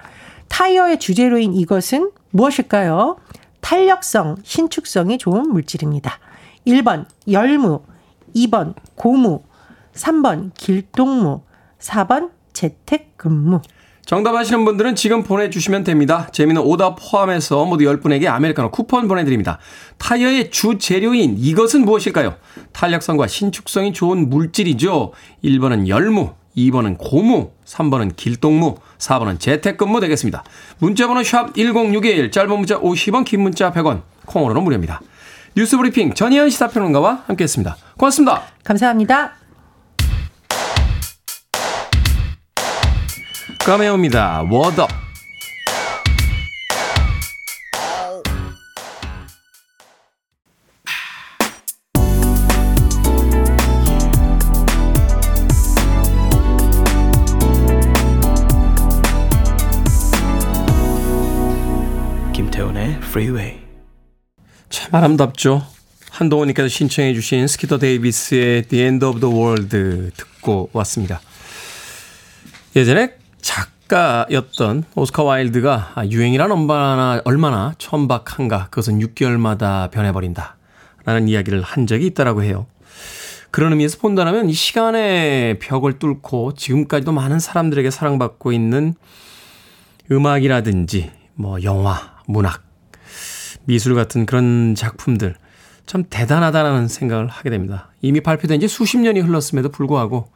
타이어의 0.50 1.00
주재료인 1.00 1.54
이것은 1.54 2.12
무엇일까요? 2.32 3.18
탄력성, 3.62 4.38
신축성이 4.44 5.18
좋은 5.18 5.50
물질입니다. 5.50 6.20
1번 6.68 7.06
열무, 7.30 7.84
2번 8.36 8.74
고무, 8.96 9.44
3번 9.94 10.52
길동무, 10.56 11.42
4번 11.80 12.32
재택근무. 12.54 13.62
정답 14.06 14.36
아시는 14.36 14.66
분들은 14.66 14.96
지금 14.96 15.24
보내주시면 15.24 15.84
됩니다. 15.84 16.28
재미는 16.32 16.62
오답 16.64 16.98
포함해서 17.00 17.64
모두 17.66 17.86
10분에게 17.86 18.28
아메리카노 18.28 18.72
쿠폰 18.72 19.08
보내드립니다. 19.08 19.60
타이어의 20.00 20.52
주 20.52 20.78
재료인 20.80 21.38
이것은 21.38 21.86
무엇일까요? 21.86 22.36
탄력성과 22.74 23.28
신축성이 23.28 23.94
좋은 23.94 24.30
물질이죠. 24.30 25.14
1번은 25.44 25.88
열무, 25.88 26.34
2번은 26.58 26.98
고무, 26.98 27.52
3번은 27.66 28.16
길동무, 28.16 28.76
4번은 28.98 29.40
재택근무 29.40 30.00
되겠습니다. 30.02 30.44
문자번호 30.80 31.24
샵 31.24 31.54
1061, 31.56 32.32
짧은 32.32 32.50
문자 32.58 32.80
50원, 32.80 33.26
긴 33.26 33.42
문자 33.42 33.72
100원, 33.72 34.02
콩으로는 34.26 34.64
무료입니다. 34.64 35.02
뉴스 35.56 35.78
브리핑 35.78 36.14
전희연 36.14 36.50
시사평론가와 36.50 37.24
함께했습니다. 37.28 37.78
고맙습니다. 37.98 38.44
감사합니다. 38.64 39.34
까메오입니다. 43.60 44.44
워더 44.50 44.88
김 44.88 45.01
Freeway. 63.12 63.60
참 64.70 64.96
아름답죠. 64.96 65.68
한동훈님께서 66.12 66.70
신청해 66.70 67.14
주신 67.14 67.46
스키터 67.46 67.78
데이비스의 67.78 68.64
The 68.64 68.84
End 68.86 69.06
of 69.06 69.20
the 69.20 69.36
World 69.36 70.12
듣고 70.16 70.70
왔습니다. 70.72 71.20
예전에 72.74 73.16
작가였던 73.42 74.86
오스카 74.96 75.24
와일드가 75.24 75.94
유행이란 76.10 76.54
얼마나, 76.54 77.22
얼마나 77.26 77.74
천박한가 77.78 78.68
그것은 78.70 79.00
6개월마다 79.00 79.92
변해버린다 79.92 80.56
라는 81.04 81.28
이야기를 81.28 81.64
한 81.64 81.88
적이 81.88 82.06
있다라고 82.08 82.44
해요. 82.44 82.66
그런 83.52 83.74
의미에서 83.74 83.98
본다면 83.98 84.50
이 84.50 84.54
시간의 84.54 85.60
벽을 85.60 86.00
뚫고 86.00 86.54
지금까지도 86.54 87.12
많은 87.12 87.40
사람들에게 87.40 87.92
사랑받고 87.92 88.54
있는 88.54 88.94
음악이라든지 90.10 91.12
뭐 91.34 91.62
영화, 91.64 92.14
문학, 92.26 92.71
미술 93.66 93.96
같은 93.96 94.26
그런 94.26 94.76
작품들 94.76 95.36
참 95.86 96.04
대단하다는 96.10 96.88
생각을 96.88 97.28
하게 97.28 97.50
됩니다. 97.50 97.92
이미 98.02 98.22
발표된 98.22 98.60
지 98.60 98.68
수십 98.68 98.98
년이 98.98 99.20
흘렀음에도 99.22 99.70
불구하고 99.70 100.30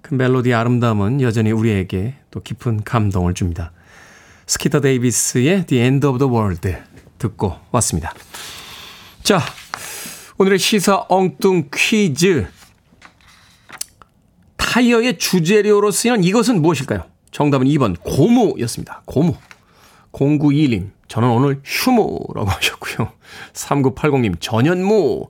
그 0.00 0.14
멜로디의 0.14 0.54
아름다움은 0.54 1.20
여전히 1.20 1.50
우리에게 1.50 2.16
또 2.30 2.42
깊은 2.42 2.84
감동을 2.84 3.34
줍니다. 3.34 3.72
스키터 4.46 4.80
데이비스의 4.80 5.66
The 5.66 5.82
End 5.82 6.06
of 6.06 6.18
the 6.18 6.30
World 6.30 6.74
듣고 7.18 7.58
왔습니다. 7.70 8.12
자, 9.22 9.40
오늘의 10.36 10.58
시사 10.58 11.06
엉뚱 11.08 11.70
퀴즈. 11.74 12.46
타이어의 14.56 15.18
주재료로 15.18 15.90
쓰이는 15.90 16.24
이것은 16.24 16.60
무엇일까요? 16.60 17.04
정답은 17.30 17.66
2번 17.68 17.96
고무였습니다. 18.02 19.02
고무. 19.06 19.36
0921님, 20.12 20.90
저는 21.08 21.28
오늘 21.28 21.60
휴무라고 21.64 22.46
하셨고요. 22.50 23.12
3980님, 23.52 24.36
전현무. 24.40 25.28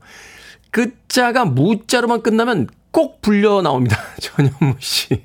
끝자가 0.71 1.45
무자로만 1.45 2.23
끝나면 2.23 2.69
꼭 2.91 3.21
불려 3.21 3.63
나옵니다. 3.63 3.97
전현무 4.21 4.77
씨. 4.81 5.23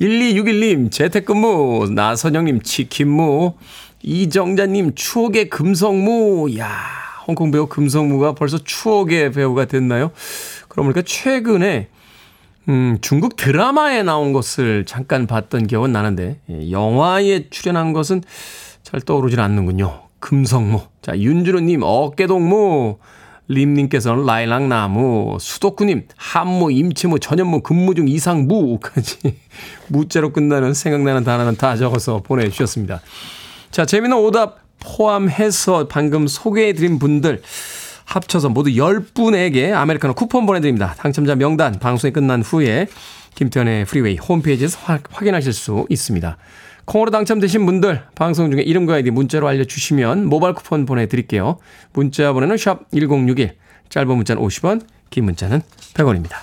1261님, 0.00 0.90
재택근무. 0.90 1.90
나선영님, 1.94 2.62
치킨무. 2.62 3.54
이정자님, 4.02 4.94
추억의 4.94 5.50
금성무. 5.50 6.56
야 6.58 7.00
홍콩 7.26 7.50
배우 7.50 7.66
금성무가 7.66 8.34
벌써 8.34 8.58
추억의 8.58 9.32
배우가 9.32 9.66
됐나요? 9.66 10.10
그럼 10.68 10.86
보니까 10.86 11.02
최근에 11.02 11.88
음, 12.68 12.98
중국 13.00 13.36
드라마에 13.36 14.02
나온 14.02 14.32
것을 14.32 14.84
잠깐 14.84 15.26
봤던 15.26 15.66
기억은 15.66 15.92
나는데, 15.92 16.38
예, 16.50 16.70
영화에 16.70 17.48
출연한 17.50 17.92
것은 17.92 18.22
잘 18.82 19.00
떠오르질 19.00 19.40
않는군요. 19.40 20.02
금성무. 20.20 20.80
자, 21.02 21.18
윤주로님, 21.18 21.80
어깨동무. 21.82 22.98
림님께서는 23.48 24.26
라일락나무. 24.26 25.38
수도쿠님, 25.40 26.06
한무, 26.16 26.70
임치무, 26.70 27.18
전현무, 27.18 27.62
근무중, 27.62 28.08
이상무까지 28.08 29.36
무자로 29.88 30.32
끝나는 30.32 30.72
생각나는 30.72 31.24
단어는 31.24 31.56
다 31.56 31.76
적어서 31.76 32.22
보내주셨습니다. 32.22 33.00
자, 33.72 33.84
재미있는 33.84 34.18
오답 34.18 34.60
포함해서 34.78 35.88
방금 35.88 36.26
소개해드린 36.26 36.98
분들, 36.98 37.42
합쳐서 38.04 38.48
모두 38.48 38.70
10분에게 38.70 39.72
아메리카노 39.72 40.14
쿠폰 40.14 40.46
보내드립니다. 40.46 40.94
당첨자 40.98 41.34
명단 41.36 41.78
방송이 41.78 42.12
끝난 42.12 42.42
후에 42.42 42.88
김태훈의 43.36 43.84
프리웨이 43.84 44.16
홈페이지에서 44.16 44.78
확인하실 45.10 45.52
수 45.52 45.86
있습니다. 45.88 46.36
콩으로 46.84 47.10
당첨되신 47.10 47.66
분들 47.66 48.02
방송 48.14 48.50
중에 48.50 48.62
이름과 48.62 48.94
아이디 48.94 49.10
문자로 49.10 49.46
알려주시면 49.48 50.26
모바일 50.26 50.54
쿠폰 50.54 50.86
보내드릴게요. 50.86 51.58
문자 51.92 52.32
번호는 52.32 52.56
샵 52.56 52.90
1061, 52.92 53.56
짧은 53.88 54.16
문자는 54.16 54.42
50원, 54.42 54.82
긴 55.10 55.24
문자는 55.24 55.62
100원입니다. 55.94 56.36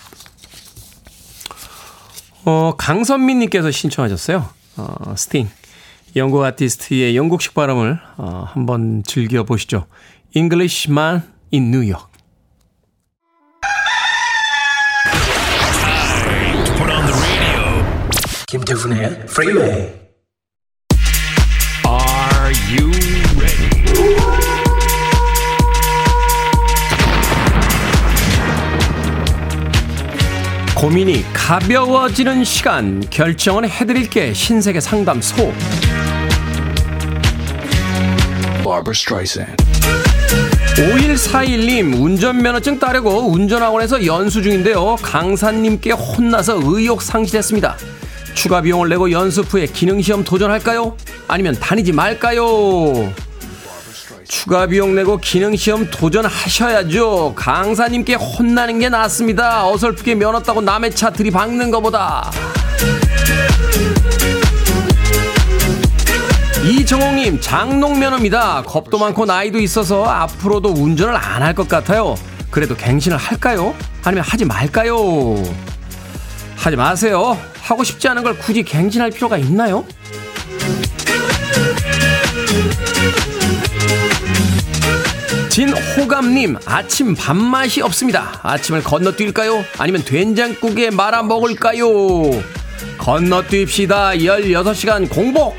어, 2.45 2.76
강선민 2.78 3.39
님께서 3.39 3.71
신청하셨어요. 3.71 4.50
어, 4.78 5.15
스팅. 5.17 5.50
영국 6.15 6.43
아티스트의 6.43 7.15
영국식 7.15 7.54
발음을 7.54 8.00
어, 8.17 8.45
한번 8.47 9.04
즐겨보시죠. 9.06 9.86
Englishman 10.34 11.21
in 11.54 11.65
New 11.73 11.91
York. 11.91 12.08
김태훈의 18.47 19.26
Freeway. 19.28 19.71
Are 19.71 20.06
고민이 30.88 31.26
가벼워지는 31.34 32.45
시간 32.45 33.02
결정은 33.10 33.67
해드릴게 33.67 34.32
신세계 34.34 34.80
상담소. 34.80 35.36
Barbara 38.63 38.91
Streisand. 38.91 39.62
5141님, 40.78 42.02
운전면허증 42.02 42.80
따려고 42.80 43.30
운전학원에서 43.30 44.06
연수 44.06 44.41
중인데요. 44.41 44.95
강사님께 45.02 45.91
혼나서 45.91 46.62
의욕 46.63 47.02
상실했습니다. 47.02 47.76
추가 48.34 48.62
비용을 48.62 48.88
내고 48.88 49.12
연습 49.12 49.54
후에 49.54 49.65
기능시험 49.65 50.23
도전할까요? 50.23 50.95
아니면 51.28 51.58
다니지 51.60 51.91
말까요? 51.91 53.12
추가 54.27 54.67
비용 54.67 54.93
내고 54.95 55.17
기능시험 55.17 55.89
도전하셔야죠. 55.89 57.33
강사님께 57.35 58.15
혼나는 58.15 58.79
게 58.79 58.89
낫습니다. 58.89 59.67
어설프게 59.67 60.15
면허 60.15 60.41
따고 60.41 60.61
남의 60.61 60.91
차 60.95 61.09
들이박는 61.11 61.71
것보다. 61.71 62.29
이정홍님 66.65 67.39
장롱면허입니다. 67.39 68.63
겁도 68.63 68.97
많고 68.97 69.25
나이도 69.25 69.59
있어서 69.59 70.03
앞으로도 70.05 70.69
운전을 70.69 71.15
안 71.15 71.41
할 71.41 71.53
것 71.55 71.67
같아요. 71.69 72.15
그래도 72.51 72.75
갱신을 72.75 73.15
할까요? 73.17 73.73
아니면 74.03 74.25
하지 74.27 74.43
말까요? 74.43 74.97
하지 76.57 76.75
마세요. 76.75 77.37
하고 77.61 77.83
싶지 77.83 78.07
않은 78.09 78.23
걸 78.23 78.37
굳이 78.37 78.63
갱신할 78.63 79.11
필요가 79.11 79.37
있나요? 79.37 79.85
진호감님 85.57 86.55
아침 86.67 87.15
밥맛이 87.15 87.81
없습니다. 87.81 88.39
아침을 88.43 88.83
건너뛸까요? 88.83 89.63
아니면 89.79 90.03
된장국에 90.05 90.91
말아 90.91 91.23
먹을까요? 91.23 91.87
건너뛰읍시다. 92.99 94.11
16시간 94.17 95.09
공복! 95.09 95.57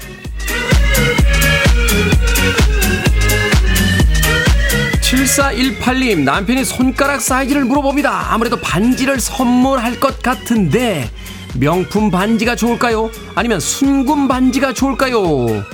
7418님, 5.01 6.21
남편이 6.21 6.65
손가락 6.65 7.21
사이즈를 7.21 7.65
물어봅니다. 7.65 8.33
아무래도 8.33 8.57
반지를 8.61 9.19
선물할 9.19 9.99
것 9.99 10.23
같은데, 10.23 11.11
명품 11.55 12.13
반지가 12.13 12.55
좋을까요? 12.55 13.11
아니면 13.35 13.59
순금 13.59 14.29
반지가 14.29 14.75
좋을까요? 14.75 15.65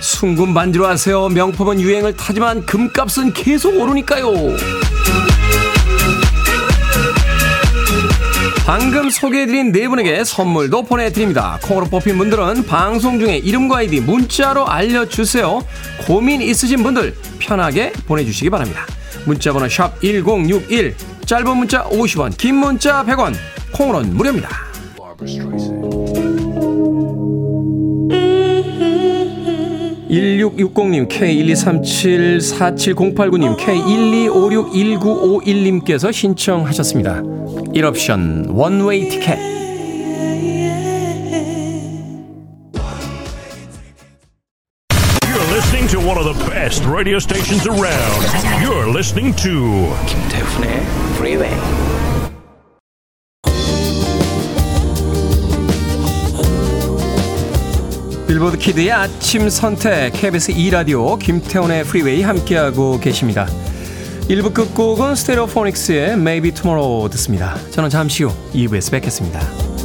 순금 0.00 0.54
반지로 0.54 0.86
하세요. 0.86 1.28
명품은 1.28 1.80
유행을 1.80 2.16
타지만 2.16 2.64
금값은 2.66 3.32
계속 3.32 3.78
오르니까요. 3.80 4.26
방금 8.66 9.10
소개해드린 9.10 9.70
네 9.70 9.86
분에게 9.86 10.24
선물도 10.24 10.82
보내드립니다. 10.82 11.58
콩으로 11.62 11.86
뽑힌 11.86 12.18
분들은 12.18 12.66
방송 12.66 13.20
중에 13.20 13.36
이름과 13.36 13.78
아이디 13.78 14.00
문자로 14.00 14.66
알려주세요. 14.66 15.62
고민 16.04 16.42
있으신 16.42 16.82
분들 16.82 17.14
편하게 17.38 17.92
보내주시기 18.06 18.50
바랍니다. 18.50 18.84
문자번호 19.24 19.68
샵 19.68 20.00
1061, 20.00 20.96
짧은 21.26 21.56
문자 21.56 21.84
50원, 21.84 22.36
긴 22.36 22.56
문자 22.56 23.04
100원, 23.04 23.34
콩으로는 23.72 24.16
무료입니다. 24.16 24.48
1660님, 30.16 31.08
K123747089님, 31.08 33.56
K1256191님께서 33.58 36.10
신청하셨습니다. 36.12 37.22
1옵션 37.22 38.46
원웨이 38.48 39.08
티켓 39.10 39.38
You're 45.26 45.50
listening 45.52 45.88
to 45.88 45.98
one 46.00 46.16
of 46.18 46.24
the 46.24 46.34
best 46.48 46.84
radio 46.86 47.18
stations 47.18 47.66
around. 47.66 48.24
You're 48.62 48.88
listening 48.88 49.34
to 49.36 49.92
김태훈의 50.06 50.80
Freeway. 51.16 51.52
빌보드 58.26 58.58
키드의 58.58 58.90
아침 58.90 59.48
선택 59.48 60.12
KBS 60.12 60.52
2라디오 60.52 61.16
김태훈의 61.16 61.84
프리웨이 61.84 62.22
함께하고 62.22 62.98
계십니다. 62.98 63.46
1부 64.28 64.52
끝곡은 64.52 65.14
Stereophonics의 65.14 66.14
Maybe 66.14 66.50
Tomorrow 66.50 67.08
듣습니다. 67.10 67.56
저는 67.70 67.88
잠시 67.88 68.24
후 68.24 68.32
2부에서 68.52 68.90
뵙겠습니다. 68.90 69.75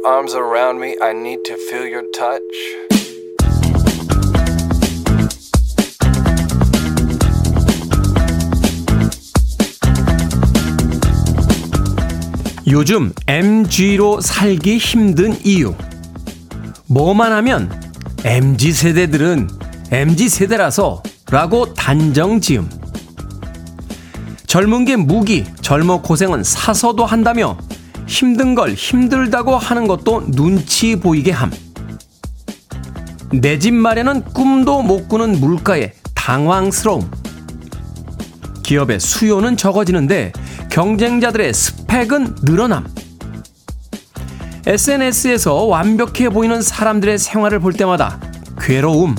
Your 0.00 0.06
arms 0.06 0.34
around 0.34 0.80
me. 0.80 0.96
I 1.00 1.12
need 1.12 1.44
to 1.44 1.56
feel 1.68 1.86
your 1.86 2.04
touch. 2.12 2.40
요즘 12.66 13.12
MG로 13.26 14.20
살기 14.20 14.78
힘든 14.78 15.34
이유. 15.44 15.74
뭐만 16.86 17.32
하면 17.32 17.70
MG 18.24 18.72
세대들은 18.72 19.48
MG 19.90 20.28
세대라서 20.28 21.02
라고 21.30 21.72
단정 21.74 22.40
지음. 22.40 22.68
젊은 24.46 24.84
게 24.84 24.96
무기, 24.96 25.44
젊어 25.62 26.00
고생은 26.00 26.42
사서도 26.44 27.06
한다며 27.06 27.56
힘든 28.10 28.56
걸 28.56 28.72
힘들다고 28.72 29.56
하는 29.56 29.86
것도 29.86 30.32
눈치 30.32 30.96
보이게 30.96 31.30
함. 31.30 31.52
내 33.32 33.56
집 33.56 33.72
마련은 33.72 34.24
꿈도 34.24 34.82
못 34.82 35.08
꾸는 35.08 35.38
물가에 35.38 35.92
당황스러움. 36.16 37.08
기업의 38.64 38.98
수요는 38.98 39.56
적어지는데 39.56 40.32
경쟁자들의 40.70 41.54
스펙은 41.54 42.34
늘어남. 42.42 42.88
SNS에서 44.66 45.54
완벽해 45.66 46.30
보이는 46.30 46.60
사람들의 46.60 47.16
생활을 47.16 47.60
볼 47.60 47.72
때마다 47.74 48.18
괴로움. 48.60 49.14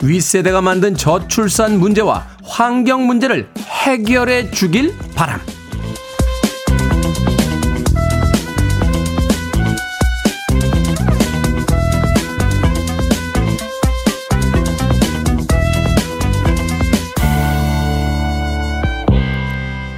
윗세대가 0.00 0.60
만든 0.60 0.94
저출산 0.94 1.80
문제와 1.80 2.24
환경 2.44 3.04
문제를 3.08 3.48
해결해 3.58 4.52
주길 4.52 4.94
바람. 5.16 5.40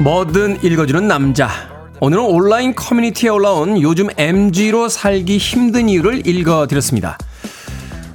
뭐든 0.00 0.62
읽어주는 0.62 1.08
남자. 1.08 1.50
오늘은 1.98 2.22
온라인 2.22 2.72
커뮤니티에 2.72 3.30
올라온 3.30 3.82
요즘 3.82 4.06
MG로 4.16 4.88
살기 4.88 5.38
힘든 5.38 5.88
이유를 5.88 6.24
읽어드렸습니다. 6.24 7.18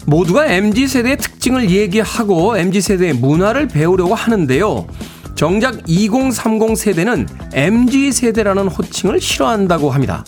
모두가 0.05 0.45
MG세대의 0.45 1.17
특징을 1.17 1.69
얘기하고 1.69 2.55
MG세대의 2.55 3.15
문화를 3.15 3.67
배우려고 3.67 4.15
하는데요. 4.15 4.87
정작 5.35 5.81
2030 5.85 6.77
세대는 6.77 7.27
MG세대라는 7.51 8.69
호칭을 8.69 9.19
싫어한다고 9.19 9.91
합니다. 9.91 10.23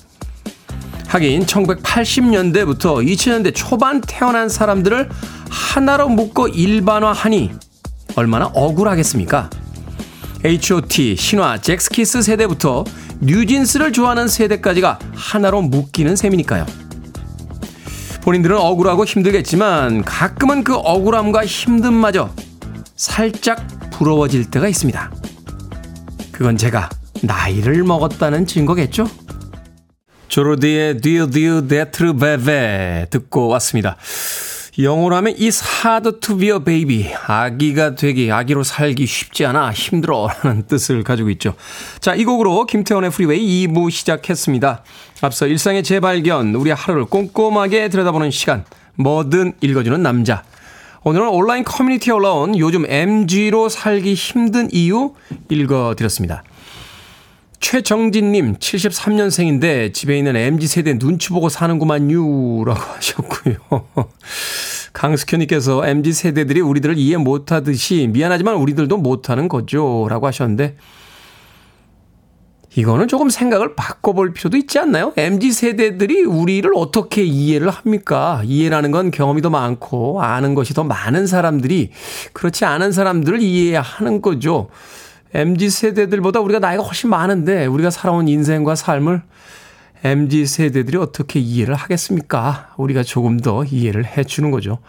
하긴 1.08 1.46
1980년대부터 1.46 2.98
2000년대 3.02 3.54
초반 3.56 4.02
태어난 4.02 4.50
사람들을 4.50 5.10
하나로 5.50 6.10
묶어 6.10 6.50
일반화하니 6.50 7.52
얼마나 8.18 8.48
억울하겠습니까? 8.48 9.50
H.O.T, 10.46 11.16
신화, 11.16 11.60
젝스키스 11.60 12.22
세대부터 12.22 12.84
뉴진스를 13.20 13.92
좋아하는 13.92 14.28
세대까지가 14.28 15.00
하나로 15.16 15.64
묶이는 15.64 16.16
셈이니까요. 16.16 16.68
본인들은 18.22 18.56
억울하고 18.56 19.06
힘들겠지만 19.06 20.04
가끔은 20.04 20.64
그 20.64 20.76
억울함과 20.76 21.46
힘듦마저 21.46 22.30
살짝 22.96 23.66
부러워질 23.90 24.52
때가 24.52 24.68
있습니다. 24.68 25.12
그건 26.32 26.58
제가 26.58 26.92
나이를 27.24 27.84
먹었다는 27.84 28.46
증거겠죠? 28.46 29.10
조르디의 30.28 31.02
Dur 31.02 31.28
dur 31.28 31.66
d'être 31.66 32.18
bébé 32.18 33.08
듣고 33.10 33.48
왔습니다. 33.48 33.98
영어로 34.78 35.16
하면 35.16 35.36
It's 35.40 35.64
hard 35.64 36.20
to 36.20 36.38
be 36.38 36.50
a 36.50 36.60
baby. 36.60 37.14
아기가 37.28 37.96
되기, 37.96 38.32
아기로 38.32 38.64
살기 38.64 39.06
쉽지 39.06 39.46
않아, 39.46 39.72
힘들어. 39.72 40.28
라는 40.44 40.68
뜻을 40.68 41.04
가지고 41.04 41.30
있죠. 41.32 41.56
자, 42.00 42.14
이 42.14 42.26
곡으로 42.26 42.66
김태훈의 42.66 43.12
프리웨이 43.12 43.68
2부 43.68 43.90
시작했습니다. 43.90 44.84
앞서 45.22 45.48
일상의 45.48 45.84
재발견, 45.84 46.56
우리 46.56 46.72
하루를 46.72 47.06
꼼꼼하게 47.06 47.88
들여다보는 47.90 48.32
시간, 48.32 48.66
뭐든 48.96 49.54
읽어주는 49.62 50.02
남자. 50.02 50.44
오늘은 51.04 51.30
온라인 51.30 51.64
커뮤니티에 51.64 52.12
올라온 52.12 52.58
요즘 52.58 52.84
MZ로 52.90 53.70
살기 53.70 54.16
힘든 54.16 54.68
이유 54.72 55.14
읽어드렸습니다. 55.50 56.44
최정진님, 57.60 58.56
73년생인데 58.56 59.94
집에 59.94 60.18
있는 60.18 60.36
MZ세대 60.36 60.98
눈치 60.98 61.30
보고 61.30 61.50
사는구만요. 61.50 62.64
라고 62.66 62.80
하셨고요. 62.96 63.56
강숙현님께서 64.94 65.86
MZ세대들이 65.86 66.62
우리들을 66.62 66.98
이해 66.98 67.18
못하듯이 67.18 68.10
미안하지만 68.12 68.56
우리들도 68.56 68.98
못하는 68.98 69.48
거죠. 69.48 70.08
라고 70.10 70.28
하셨는데, 70.28 70.76
이거는 72.78 73.08
조금 73.08 73.30
생각을 73.30 73.76
바꿔볼 73.76 74.34
필요도 74.34 74.58
있지 74.58 74.80
않나요? 74.80 75.14
MZ세대들이 75.16 76.24
우리를 76.24 76.70
어떻게 76.76 77.24
이해를 77.24 77.70
합니까? 77.70 78.42
이해라는 78.44 78.92
건 78.92 79.12
경험이 79.12 79.42
더 79.42 79.50
많고 79.50 80.22
아는 80.22 80.56
것이 80.56 80.74
더 80.74 80.84
많은 80.84 81.26
사람들이 81.26 81.92
그렇지 82.34 82.66
않은 82.66 82.92
사람들을 82.92 83.42
이해하는 83.42 84.22
거죠. 84.22 84.70
MZ 85.36 85.70
세대들보다 85.70 86.40
우리가 86.40 86.60
나이가 86.60 86.82
훨씬 86.84 87.10
많은데 87.10 87.66
우리가 87.66 87.90
살아온 87.90 88.30
인생과 88.30 88.76
삶을 88.76 89.22
MZ 90.04 90.46
세대들이 90.46 90.98
어떻게 90.98 91.40
이해를 91.40 91.76
하겠습니까? 91.76 92.74
우리가 92.78 93.04
조금 93.04 93.40
더 93.40 93.66
이해를 93.66 94.06
해 94.06 94.24
주는 94.24 94.50
거죠. 94.50 94.80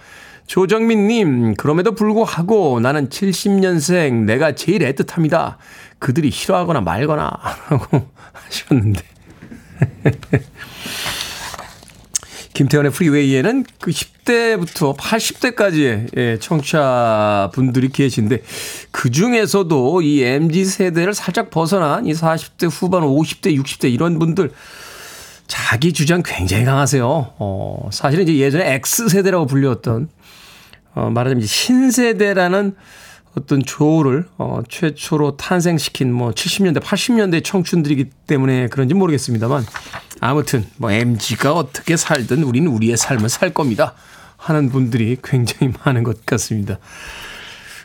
조정민님, 0.47 1.55
그럼에도 1.55 1.97
불구하고 1.97 2.79
나는 2.79 3.09
70년생, 3.09 4.25
내가 4.25 4.55
제일 4.55 4.83
애틋합니다. 4.83 5.57
그들이 5.99 6.31
싫어하거나 6.31 6.83
말거나, 6.83 7.31
라고 7.69 8.07
하셨는데. 8.33 9.03
김태현의 12.57 12.91
프리웨이에는 12.91 13.67
그 13.83 13.91
10대부터 13.91 14.97
80대까지의 14.97 16.17
예, 16.17 16.39
청취자분들이 16.39 17.91
계신데 17.91 18.43
그 18.91 19.11
중에서도 19.11 20.01
이 20.01 20.23
MZ 20.23 20.65
세대를 20.65 21.13
살짝 21.13 21.51
벗어난 21.51 22.07
이 22.07 22.15
40대 22.15 22.71
후반, 22.73 23.03
50대, 23.03 23.55
60대 23.63 23.93
이런 23.93 24.19
분들 24.19 24.53
자기 25.47 25.93
주장 25.93 26.23
굉장히 26.25 26.65
강하세요. 26.65 27.05
어, 27.07 27.91
사실은 27.93 28.27
이제 28.27 28.39
예전에 28.39 28.81
X세대라고 28.87 29.45
불렸던 29.45 30.09
어, 30.95 31.11
말하자면 31.11 31.45
신세대라는 31.45 32.75
어떤 33.37 33.63
조를 33.63 34.27
어, 34.39 34.63
최초로 34.67 35.37
탄생시킨 35.37 36.13
뭐 36.13 36.31
70년대, 36.31 36.81
80년대 36.81 37.45
청춘들이기 37.45 38.07
때문에 38.27 38.69
그런지 38.69 38.95
모르겠습니다만 38.95 39.65
아무튼 40.21 40.67
뭐 40.79 40.91
MG가 40.91 41.53
어떻게 41.53 41.97
살든 41.97 42.43
우리는 42.43 42.67
우리의 42.71 42.97
삶을 42.97 43.29
살 43.29 43.53
겁니다. 43.53 43.95
하는 44.39 44.71
분들이 44.71 45.17
굉장히 45.23 45.73
많은 45.85 46.03
것 46.03 46.25
같습니다. 46.25 46.79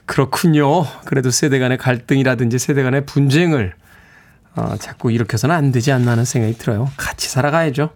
그렇군요. 0.05 0.85
그래도 1.05 1.31
세대 1.31 1.59
간의 1.59 1.77
갈등이라든지 1.77 2.59
세대 2.59 2.83
간의 2.83 3.05
분쟁을 3.05 3.73
어, 4.55 4.75
자꾸 4.77 5.11
일으켜서는 5.11 5.55
안 5.55 5.71
되지 5.71 5.91
않나 5.91 6.11
하는 6.11 6.25
생각이 6.25 6.57
들어요. 6.57 6.89
같이 6.97 7.29
살아가야죠. 7.29 7.91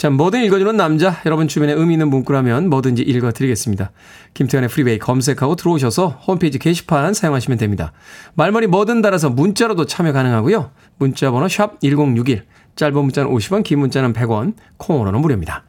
자, 0.00 0.08
뭐든 0.08 0.42
읽어주는 0.44 0.78
남자. 0.78 1.20
여러분 1.26 1.46
주변에 1.46 1.74
의미 1.74 1.92
있는 1.92 2.08
문구라면 2.08 2.70
뭐든지 2.70 3.02
읽어드리겠습니다. 3.02 3.90
김태현의 4.32 4.70
프리베이 4.70 4.98
검색하고 4.98 5.56
들어오셔서 5.56 6.22
홈페이지 6.26 6.58
게시판 6.58 7.12
사용하시면 7.12 7.58
됩니다. 7.58 7.92
말머리 8.32 8.66
뭐든 8.66 9.02
달아서 9.02 9.28
문자로도 9.28 9.84
참여 9.84 10.12
가능하고요. 10.14 10.70
문자 10.96 11.30
번호 11.30 11.48
샵 11.48 11.78
1061. 11.82 12.46
짧은 12.76 12.94
문자는 12.96 13.30
50원, 13.30 13.62
긴 13.62 13.80
문자는 13.80 14.14
100원, 14.14 14.54
콩으로는 14.78 15.20
무료입니다. 15.20 15.64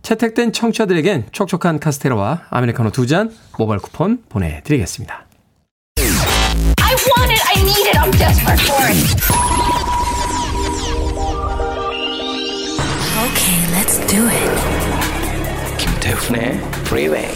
채택된 0.00 0.54
청취자들에겐 0.54 1.26
촉촉한 1.32 1.78
카스테라와 1.78 2.44
아메리카노 2.48 2.92
두 2.92 3.06
잔 3.06 3.30
모바일 3.58 3.80
쿠폰 3.80 4.22
보내드리겠습니다. 4.30 5.26
Do 14.16 14.26
it. 14.28 15.76
김태훈의 15.76 16.58
Freeway. 16.86 17.28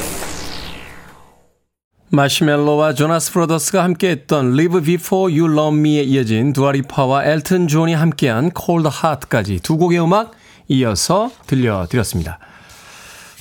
마시멜로와 2.09 2.95
조나스 2.95 3.33
브라더스가 3.33 3.85
함께했던 3.85 4.55
Leave 4.55 4.81
Before 4.81 5.39
You 5.39 5.53
Love 5.53 5.79
Me에 5.79 6.03
이어진 6.03 6.55
두아리파와 6.55 7.27
엘튼 7.27 7.69
존이 7.69 7.93
함께한 7.93 8.53
Cold 8.59 8.89
Heart까지 8.89 9.61
두 9.61 9.77
곡의 9.77 10.03
음악 10.03 10.33
이어서 10.69 11.31
들려드렸습니다. 11.47 12.39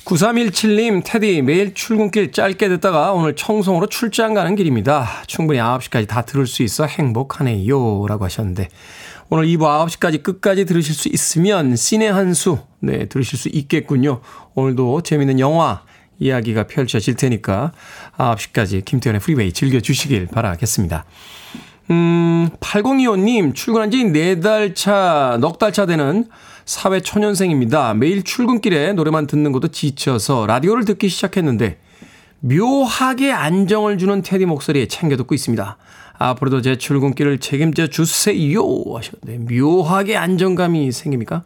9317님, 0.04 1.02
테디, 1.04 1.40
매일 1.42 1.72
출근길 1.72 2.32
짧게 2.32 2.68
듣다가 2.68 3.12
오늘 3.12 3.36
청송으로 3.36 3.86
출장 3.86 4.34
가는 4.34 4.54
길입니다. 4.54 5.08
충분히 5.26 5.60
9시까지 5.60 6.08
다 6.08 6.22
들을 6.22 6.46
수 6.46 6.62
있어 6.62 6.84
행복하네요. 6.84 8.06
라고 8.06 8.24
하셨는데, 8.24 8.68
오늘 9.32 9.46
2부 9.46 9.60
9시까지 9.86 10.24
끝까지 10.24 10.64
들으실 10.64 10.92
수 10.92 11.08
있으면 11.08 11.76
씨네 11.76 12.12
한 12.12 12.34
수, 12.34 12.58
네, 12.80 13.06
들으실 13.06 13.38
수 13.38 13.48
있겠군요. 13.48 14.20
오늘도 14.56 15.02
재밌는 15.02 15.38
영화 15.38 15.82
이야기가 16.18 16.66
펼쳐질 16.66 17.14
테니까 17.14 17.70
9시까지 18.18 18.84
김태훈의 18.84 19.20
프리웨이 19.20 19.52
즐겨주시길 19.52 20.26
바라겠습니다. 20.26 21.04
음, 21.92 22.48
8025님, 22.58 23.54
출근한 23.54 23.92
지 23.92 23.98
4달 23.98 24.74
차, 24.74 25.38
넉 25.40 25.58
달 25.60 25.72
차 25.72 25.86
되는 25.86 26.26
사회 26.64 26.98
초년생입니다. 26.98 27.94
매일 27.94 28.24
출근길에 28.24 28.94
노래만 28.94 29.28
듣는 29.28 29.52
것도 29.52 29.68
지쳐서 29.68 30.46
라디오를 30.46 30.84
듣기 30.84 31.08
시작했는데 31.08 31.78
묘하게 32.40 33.30
안정을 33.30 33.96
주는 33.98 34.22
테디 34.22 34.46
목소리에 34.46 34.86
챙겨 34.88 35.16
듣고 35.16 35.36
있습니다. 35.36 35.76
앞으로도 36.20 36.60
제 36.60 36.76
출근길을 36.76 37.38
책임져 37.38 37.86
주세요 37.86 38.60
하셨는데 38.62 39.54
묘하게 39.54 40.18
안정감이 40.18 40.92
생깁니까? 40.92 41.44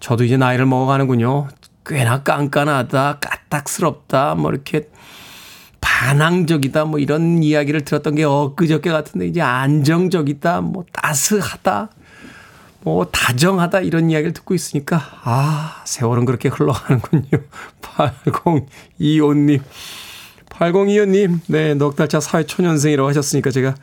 저도 0.00 0.24
이제 0.24 0.38
나이를 0.38 0.64
먹어가는군요. 0.64 1.48
꽤나 1.86 2.22
깐깐하다, 2.22 3.18
까딱스럽다, 3.20 4.34
뭐 4.36 4.50
이렇게 4.50 4.88
반항적이다, 5.82 6.86
뭐 6.86 6.98
이런 6.98 7.42
이야기를 7.42 7.82
들었던 7.82 8.14
게 8.14 8.24
엊그저께 8.24 8.90
같은데 8.90 9.26
이제 9.26 9.42
안정적이다, 9.42 10.62
뭐 10.62 10.84
따스하다, 10.90 11.90
뭐 12.80 13.04
다정하다 13.06 13.80
이런 13.80 14.10
이야기를 14.10 14.32
듣고 14.32 14.54
있으니까 14.54 15.02
아 15.24 15.82
세월은 15.84 16.24
그렇게 16.24 16.48
흘러가는군요. 16.48 17.44
8025님 17.82 19.60
8025님 20.58 21.40
네 21.48 21.74
넉 21.74 21.96
달 21.96 22.08
차 22.08 22.20
사회초년생이라고 22.20 23.08
하셨으니까 23.08 23.50
제가 23.50 23.74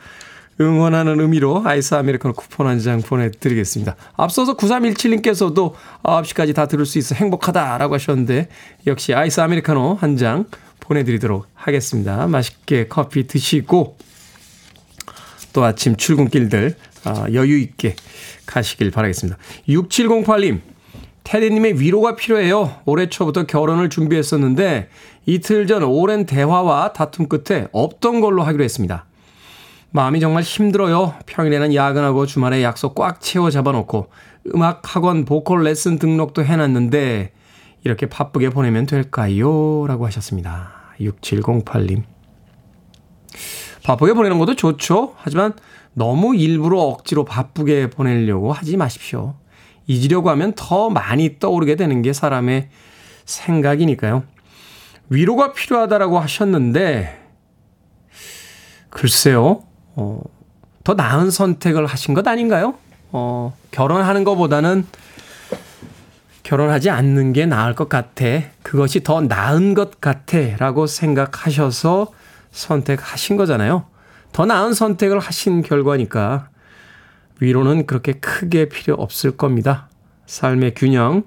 응원하는 0.60 1.18
의미로 1.20 1.62
아이스 1.64 1.94
아메리카노 1.94 2.34
쿠폰 2.34 2.66
한 2.66 2.78
장 2.78 3.00
보내드리겠습니다. 3.00 3.96
앞서서 4.16 4.56
9317님께서도 4.56 5.72
9시까지 6.02 6.54
다 6.54 6.66
들을 6.66 6.84
수 6.86 6.98
있어 6.98 7.14
행복하다라고 7.14 7.94
하셨는데 7.94 8.48
역시 8.86 9.14
아이스 9.14 9.40
아메리카노 9.40 9.94
한 10.00 10.16
장 10.16 10.44
보내드리도록 10.80 11.46
하겠습니다. 11.54 12.26
맛있게 12.26 12.86
커피 12.88 13.26
드시고 13.26 13.96
또 15.52 15.64
아침 15.64 15.96
출근길들 15.96 16.74
아, 17.04 17.26
여유 17.32 17.58
있게 17.58 17.96
가시길 18.46 18.90
바라겠습니다. 18.90 19.38
6708님, 19.68 20.60
테디님의 21.24 21.80
위로가 21.80 22.16
필요해요. 22.16 22.74
올해 22.84 23.08
초부터 23.08 23.44
결혼을 23.44 23.90
준비했었는데 23.90 24.88
이틀 25.26 25.66
전 25.66 25.82
오랜 25.82 26.26
대화와 26.26 26.92
다툼 26.92 27.28
끝에 27.28 27.68
없던 27.72 28.20
걸로 28.20 28.42
하기로 28.42 28.64
했습니다. 28.64 29.06
마음이 29.90 30.20
정말 30.20 30.42
힘들어요. 30.42 31.14
평일에는 31.26 31.74
야근하고 31.74 32.26
주말에 32.26 32.62
약속 32.62 32.94
꽉 32.94 33.20
채워 33.20 33.50
잡아놓고 33.50 34.08
음악 34.54 34.96
학원 34.96 35.24
보컬 35.24 35.62
레슨 35.64 35.98
등록도 35.98 36.44
해놨는데 36.44 37.32
이렇게 37.84 38.06
바쁘게 38.08 38.50
보내면 38.50 38.86
될까요? 38.86 39.86
라고 39.86 40.06
하셨습니다. 40.06 40.72
6708님. 41.00 42.02
바쁘게 43.84 44.14
보내는 44.14 44.38
것도 44.38 44.54
좋죠. 44.54 45.14
하지만 45.16 45.52
너무 45.92 46.34
일부러 46.36 46.78
억지로 46.80 47.24
바쁘게 47.24 47.90
보내려고 47.90 48.52
하지 48.52 48.76
마십시오. 48.76 49.34
잊으려고 49.92 50.30
하면 50.30 50.52
더 50.56 50.90
많이 50.90 51.38
떠오르게 51.38 51.76
되는 51.76 52.02
게 52.02 52.12
사람의 52.12 52.68
생각이니까요. 53.24 54.24
위로가 55.08 55.52
필요하다라고 55.52 56.18
하셨는데, 56.18 57.20
글쎄요, 58.90 59.62
어, 59.94 60.20
더 60.84 60.94
나은 60.94 61.30
선택을 61.30 61.86
하신 61.86 62.14
것 62.14 62.26
아닌가요? 62.26 62.74
어, 63.10 63.54
결혼하는 63.70 64.24
것보다는 64.24 64.86
결혼하지 66.42 66.90
않는 66.90 67.32
게 67.32 67.46
나을 67.46 67.74
것 67.74 67.88
같아. 67.88 68.24
그것이 68.62 69.02
더 69.02 69.20
나은 69.20 69.74
것 69.74 70.00
같아. 70.00 70.38
라고 70.58 70.86
생각하셔서 70.86 72.08
선택하신 72.50 73.36
거잖아요. 73.36 73.84
더 74.32 74.46
나은 74.46 74.74
선택을 74.74 75.18
하신 75.18 75.62
결과니까 75.62 76.48
위로는 77.40 77.86
그렇게 77.86 78.12
크게 78.12 78.68
필요 78.68 78.94
없을 78.94 79.36
겁니다. 79.36 79.88
삶의 80.26 80.74
균형 80.74 81.24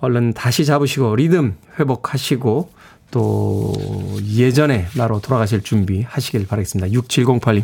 얼른 0.00 0.32
다시 0.32 0.64
잡으시고 0.64 1.16
리듬 1.16 1.56
회복하시고 1.78 2.72
또 3.10 3.72
예전의 4.24 4.88
나로 4.96 5.20
돌아가실 5.20 5.62
준비 5.62 6.02
하시길 6.02 6.46
바라겠습니다. 6.46 6.98
6708님. 7.00 7.62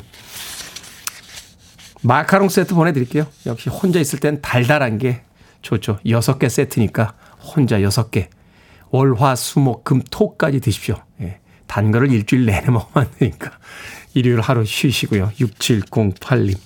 마카롱 2.02 2.48
세트 2.48 2.74
보내드릴게요. 2.74 3.26
역시 3.46 3.70
혼자 3.70 3.98
있을 3.98 4.20
땐 4.20 4.40
달달한 4.40 4.98
게 4.98 5.22
좋죠. 5.62 5.98
6개 6.04 6.48
세트니까 6.48 7.14
혼자 7.40 7.78
6개. 7.81 8.28
월, 8.90 9.14
화, 9.14 9.35
수, 9.35 9.59
목, 9.59 9.85
금, 9.85 10.00
토까지 10.11 10.61
드십시오. 10.61 10.96
예. 11.20 11.40
단 11.66 11.90
거를 11.90 12.12
일주일 12.12 12.46
내내 12.46 12.68
먹으면 12.70 13.07
안 13.07 13.11
되니까. 13.18 13.50
일요일 14.14 14.40
하루 14.40 14.64
쉬시고요. 14.64 15.33
6708님. 15.38 16.57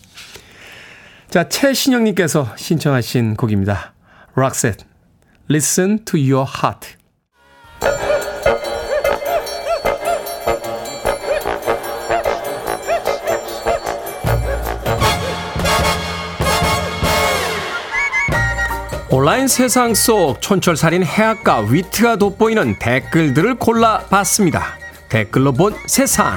자, 1.33 1.49
최신영님께서 1.49 2.47
신청하신 2.57 3.37
곡입니다. 3.37 3.95
락셋, 4.37 4.77
Listen 5.49 6.05
to 6.05 6.21
Your 6.21 6.47
Heart. 6.47 6.97
온라인 19.11 19.49
세상 19.49 19.95
속 19.95 20.42
촌철살인 20.42 21.03
해악과 21.03 21.61
위트가 21.61 22.16
돋보이는 22.16 22.79
댓글들을 22.79 23.55
골라봤습니다. 23.55 24.64
댓글로 25.09 25.53
본 25.55 25.75
세상. 25.87 26.37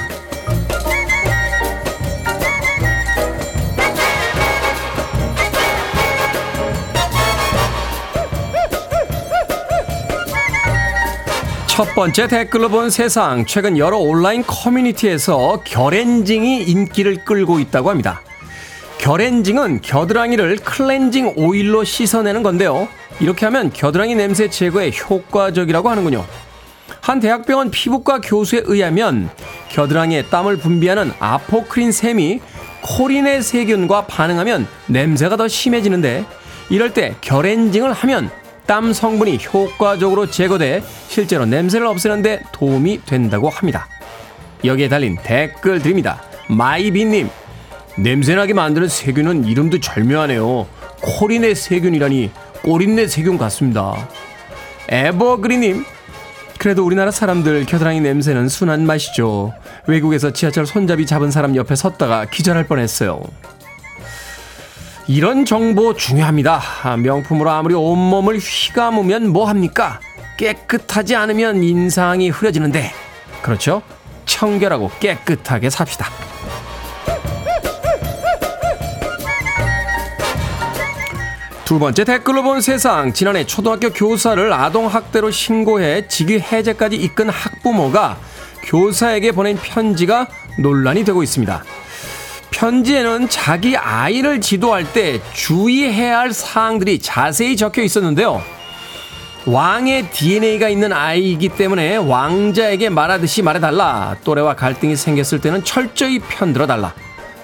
첫 11.75 11.93
번째 11.93 12.29
댓글로 12.29 12.69
본 12.69 12.89
세상. 12.89 13.45
최근 13.45 13.77
여러 13.77 13.97
온라인 13.97 14.43
커뮤니티에서 14.47 15.59
결엔징이 15.65 16.63
인기를 16.63 17.25
끌고 17.25 17.59
있다고 17.59 17.89
합니다. 17.89 18.21
결엔징은 18.99 19.81
겨드랑이를 19.81 20.55
클렌징 20.55 21.33
오일로 21.35 21.83
씻어내는 21.83 22.43
건데요. 22.43 22.87
이렇게 23.19 23.45
하면 23.47 23.73
겨드랑이 23.73 24.15
냄새 24.15 24.49
제거에 24.49 24.89
효과적이라고 24.91 25.89
하는군요. 25.89 26.25
한 27.01 27.19
대학병원 27.19 27.71
피부과 27.71 28.21
교수에 28.21 28.61
의하면 28.63 29.29
겨드랑이에 29.67 30.27
땀을 30.27 30.55
분비하는 30.55 31.11
아포크린 31.19 31.91
샘이 31.91 32.39
코린의 32.83 33.41
세균과 33.43 34.05
반응하면 34.05 34.65
냄새가 34.87 35.35
더 35.35 35.49
심해지는데 35.49 36.23
이럴 36.69 36.93
때 36.93 37.15
결엔징을 37.19 37.91
하면 37.91 38.31
땀 38.65 38.93
성분이 38.93 39.39
효과적으로 39.45 40.29
제거돼 40.29 40.83
실제로 41.07 41.45
냄새를 41.45 41.85
없애는데 41.87 42.41
도움이 42.51 43.01
된다고 43.05 43.49
합니다. 43.49 43.87
여기에 44.63 44.89
달린 44.89 45.17
댓글 45.21 45.81
드립니다. 45.81 46.21
마이비님, 46.47 47.29
냄새나게 47.97 48.53
만드는 48.53 48.87
세균은 48.87 49.45
이름도 49.45 49.79
절묘하네요. 49.79 50.67
코린의 51.01 51.55
세균이라니 51.55 52.31
꼬린내 52.63 53.07
세균 53.07 53.37
같습니다. 53.37 54.09
에버그리님, 54.89 55.85
그래도 56.57 56.83
우리나라 56.85 57.11
사람들 57.11 57.65
겨드랑이 57.65 58.01
냄새는 58.01 58.49
순한 58.49 58.85
맛이죠. 58.85 59.53
외국에서 59.87 60.31
지하철 60.31 60.65
손잡이 60.65 61.05
잡은 61.05 61.29
사람 61.29 61.55
옆에 61.55 61.75
섰다가 61.75 62.25
기절할 62.25 62.65
뻔했어요. 62.65 63.21
이런 65.07 65.45
정보 65.45 65.93
중요합니다. 65.93 66.61
명품으로 66.97 67.51
아무리 67.51 67.75
온몸을 67.75 68.39
휘감으면 68.39 69.29
뭐합니까? 69.29 69.99
깨끗하지 70.37 71.15
않으면 71.15 71.63
인상이 71.63 72.29
흐려지는데. 72.29 72.91
그렇죠? 73.41 73.83
청결하고 74.25 74.89
깨끗하게 74.99 75.69
삽시다. 75.69 76.07
두 81.65 81.79
번째 81.79 82.03
댓글로 82.03 82.41
본 82.41 82.61
세상. 82.61 83.13
지난해 83.13 83.45
초등학교 83.45 83.91
교사를 83.91 84.51
아동학대로 84.51 85.29
신고해 85.29 86.07
직위해제까지 86.07 86.95
이끈 86.95 87.29
학부모가 87.29 88.17
교사에게 88.63 89.31
보낸 89.31 89.55
편지가 89.55 90.27
논란이 90.59 91.03
되고 91.03 91.21
있습니다. 91.21 91.63
편지에는 92.55 93.27
자기 93.27 93.75
아이를 93.75 94.39
지도할 94.39 94.91
때 94.93 95.19
주의해야 95.33 96.19
할 96.19 96.31
사항들이 96.31 96.99
자세히 96.99 97.57
적혀 97.57 97.81
있었는데요. 97.81 98.41
왕의 99.45 100.09
DNA가 100.09 100.69
있는 100.69 100.91
아이이기 100.93 101.49
때문에 101.49 101.97
왕자에게 101.97 102.89
말하듯이 102.89 103.41
말해달라. 103.41 104.15
또래와 104.23 104.55
갈등이 104.55 104.95
생겼을 104.95 105.41
때는 105.41 105.63
철저히 105.65 106.19
편들어달라. 106.19 106.95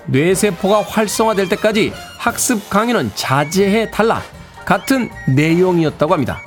뇌세포가 0.06 0.82
활성화될 0.82 1.50
때까지 1.50 1.94
학습 2.18 2.70
강의는 2.70 3.12
자제해 3.14 3.92
달라. 3.92 4.24
같은 4.66 5.10
내용이었다고 5.28 6.14
합니다. 6.14 6.42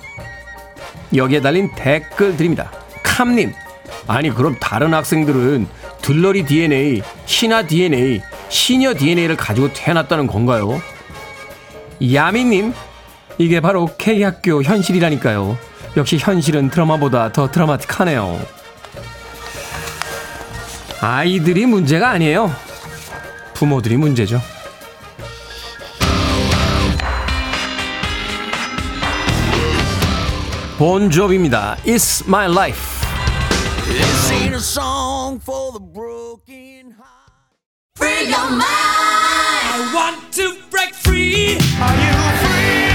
여기에 1.15 1.43
달린 1.43 1.71
댓글들입니다. 1.77 2.73
캄님, 3.03 3.53
아니 4.07 4.31
그럼 4.31 4.57
다른 4.59 4.95
학생들은 4.95 5.69
들러리 6.03 6.45
DNA, 6.45 7.03
신화 7.27 7.67
DNA, 7.67 8.23
시녀 8.49 8.95
DNA를 8.95 9.37
가지고 9.37 9.73
태어났다는 9.73 10.27
건가요? 10.27 10.81
야미님, 12.13 12.75
이게 13.39 13.61
바로 13.61 13.89
K학교 13.99 14.63
현실이라니까요. 14.63 15.59
역시 15.97 16.19
현실은 16.19 16.71
드라마보다 16.71 17.33
더 17.33 17.51
드라마틱하네요. 17.51 18.41
아이들이 21.01 21.67
문제가 21.67 22.11
아니에요. 22.11 22.55
부모들이 23.55 23.97
문제죠. 23.97 24.41
본조비입니다. 30.79 31.77
It's 31.85 32.27
my 32.27 32.51
life. 32.51 32.95
Free 38.15 38.29
your 38.29 38.51
mind. 38.51 38.63
I 38.63 39.91
want 39.93 40.33
to 40.35 40.57
break 40.71 40.95
free. 40.95 41.59
Are 41.81 41.97
you 41.97 42.89
free? 42.89 42.94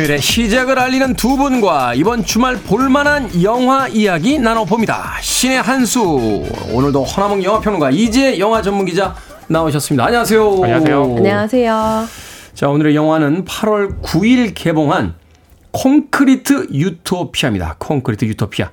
금요일에 0.00 0.18
시작을 0.18 0.78
알리는 0.78 1.14
두 1.14 1.36
분과 1.36 1.94
이번 1.94 2.24
주말 2.24 2.56
볼만한 2.56 3.42
영화 3.42 3.86
이야기 3.86 4.38
나눠봅니다. 4.38 5.16
신의 5.20 5.60
한수. 5.60 6.02
오늘도 6.72 7.04
허나몽 7.04 7.44
영화평론가 7.44 7.90
이재 7.90 8.38
영화 8.38 8.62
전문기자 8.62 9.14
나오셨습니다. 9.48 10.06
안녕하세요. 10.06 10.60
안녕하세요. 10.62 11.02
안녕하세요. 11.18 12.08
자, 12.54 12.68
오늘의 12.68 12.94
영화는 12.94 13.44
8월 13.44 14.00
9일 14.00 14.52
개봉한 14.54 15.14
콘크리트 15.72 16.68
유토피아입니다. 16.72 17.76
콘크리트 17.78 18.24
유토피아. 18.24 18.70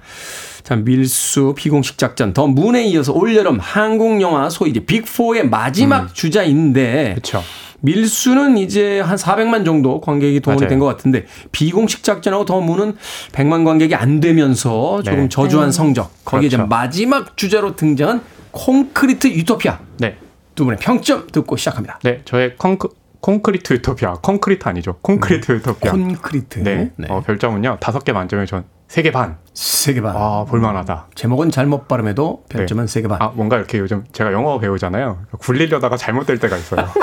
자, 0.64 0.76
밀수 0.76 1.56
비공식 1.58 1.98
작전 1.98 2.34
더 2.34 2.48
문에 2.48 2.86
이어서 2.86 3.12
올여름 3.12 3.60
한국 3.60 4.22
영화 4.22 4.50
소위 4.50 4.70
이제 4.70 4.80
빅4의 4.80 5.50
마지막 5.50 6.14
주자인데 6.14 7.16
그렇죠. 7.16 7.44
밀수는 7.82 8.58
이제 8.58 9.00
한 9.00 9.16
400만 9.18 9.64
정도 9.66 10.02
관객이 10.02 10.40
동원이. 10.40 10.68
된 10.68 10.78
것 10.80 10.86
같은데 10.86 11.26
비공식 11.52 12.04
작전하고 12.04 12.46
The 12.46 12.60
Moon은 12.62 12.96
100만 13.32 13.66
관객이 13.66 13.96
안 13.96 14.20
되면서 14.20 15.02
조금 15.04 15.22
네. 15.24 15.30
저조한 15.30 15.72
성적. 15.72 16.12
거기에 16.26 16.48
이제 16.48 16.58
그렇죠. 16.58 16.68
마지막 16.70 17.36
주자로 17.38 17.76
등장한 17.76 18.22
콘크리트 18.52 19.28
유토피아. 19.28 19.80
네. 20.00 20.18
두 20.56 20.66
분의 20.66 20.80
평점 20.80 21.28
듣고 21.32 21.56
시작합니다. 21.58 22.00
네, 22.04 22.22
저의 22.26 22.56
콘크, 22.58 22.90
콘크리트 23.22 23.74
유토피아. 23.74 24.16
콘크리트 24.24 24.68
아니죠. 24.68 24.98
콘크리트 25.02 25.52
유토피아. 25.52 25.92
콘크리트. 25.92 26.60
네. 26.64 26.92
어, 27.10 27.22
별점은요. 27.22 27.78
다섯 27.80 28.04
개 28.04 28.12
만점에 28.12 28.46
전 28.46 28.64
세개 28.88 29.12
반. 29.12 29.38
세개 29.54 30.02
반. 30.02 30.16
아, 30.16 30.46
볼만하다. 30.48 31.08
제목은 31.16 31.52
잘못 31.52 31.88
발음해도 31.88 32.44
별점은 32.50 32.88
세개 32.88 33.08
반. 33.08 33.22
아, 33.22 33.32
뭔가 33.36 33.58
이렇게 33.58 33.80
요즘 33.80 34.06
제가 34.14 34.32
영어 34.32 34.60
배우잖아요. 34.60 35.20
굴리려다가 35.40 35.98
잘못될 35.98 36.40
때가 36.40 36.56
있어요. 36.58 36.88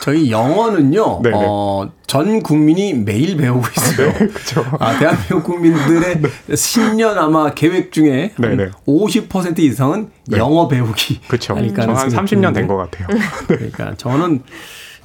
저희 0.00 0.30
영어는요, 0.30 1.20
네네. 1.22 1.36
어, 1.36 1.90
전 2.06 2.40
국민이 2.42 2.94
매일 2.94 3.36
배우고 3.36 3.66
있어요. 3.76 4.12
그렇죠. 4.14 4.64
아, 4.80 4.96
대한민국 4.98 5.42
국민들의 5.44 6.22
신년 6.56 7.18
아마 7.18 7.52
계획 7.52 7.92
중에 7.92 8.32
한 8.40 8.56
네네. 8.56 8.70
50% 8.86 9.58
이상은 9.58 10.10
네. 10.26 10.38
영어 10.38 10.68
배우기. 10.68 11.20
그렇죠. 11.28 11.54
아닐까 11.56 11.82
저한 11.82 11.96
하는 11.96 12.16
30년 12.16 12.54
된 12.54 12.66
것 12.68 12.76
같아요. 12.76 13.08
그러니까 13.48 13.94
저는 13.96 14.42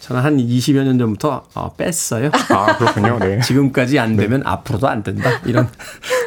저는 0.03 0.21
한 0.21 0.35
20여 0.35 0.83
년 0.83 0.99
전부터 0.99 1.45
어, 1.55 1.73
뺐어요. 1.77 2.29
아, 2.49 2.77
그렇군요. 2.77 3.19
네. 3.19 3.39
지금까지 3.47 3.99
안 3.99 4.17
되면 4.17 4.45
앞으로도 4.45 4.89
안 4.89 5.01
된다. 5.01 5.29
이런 5.45 5.69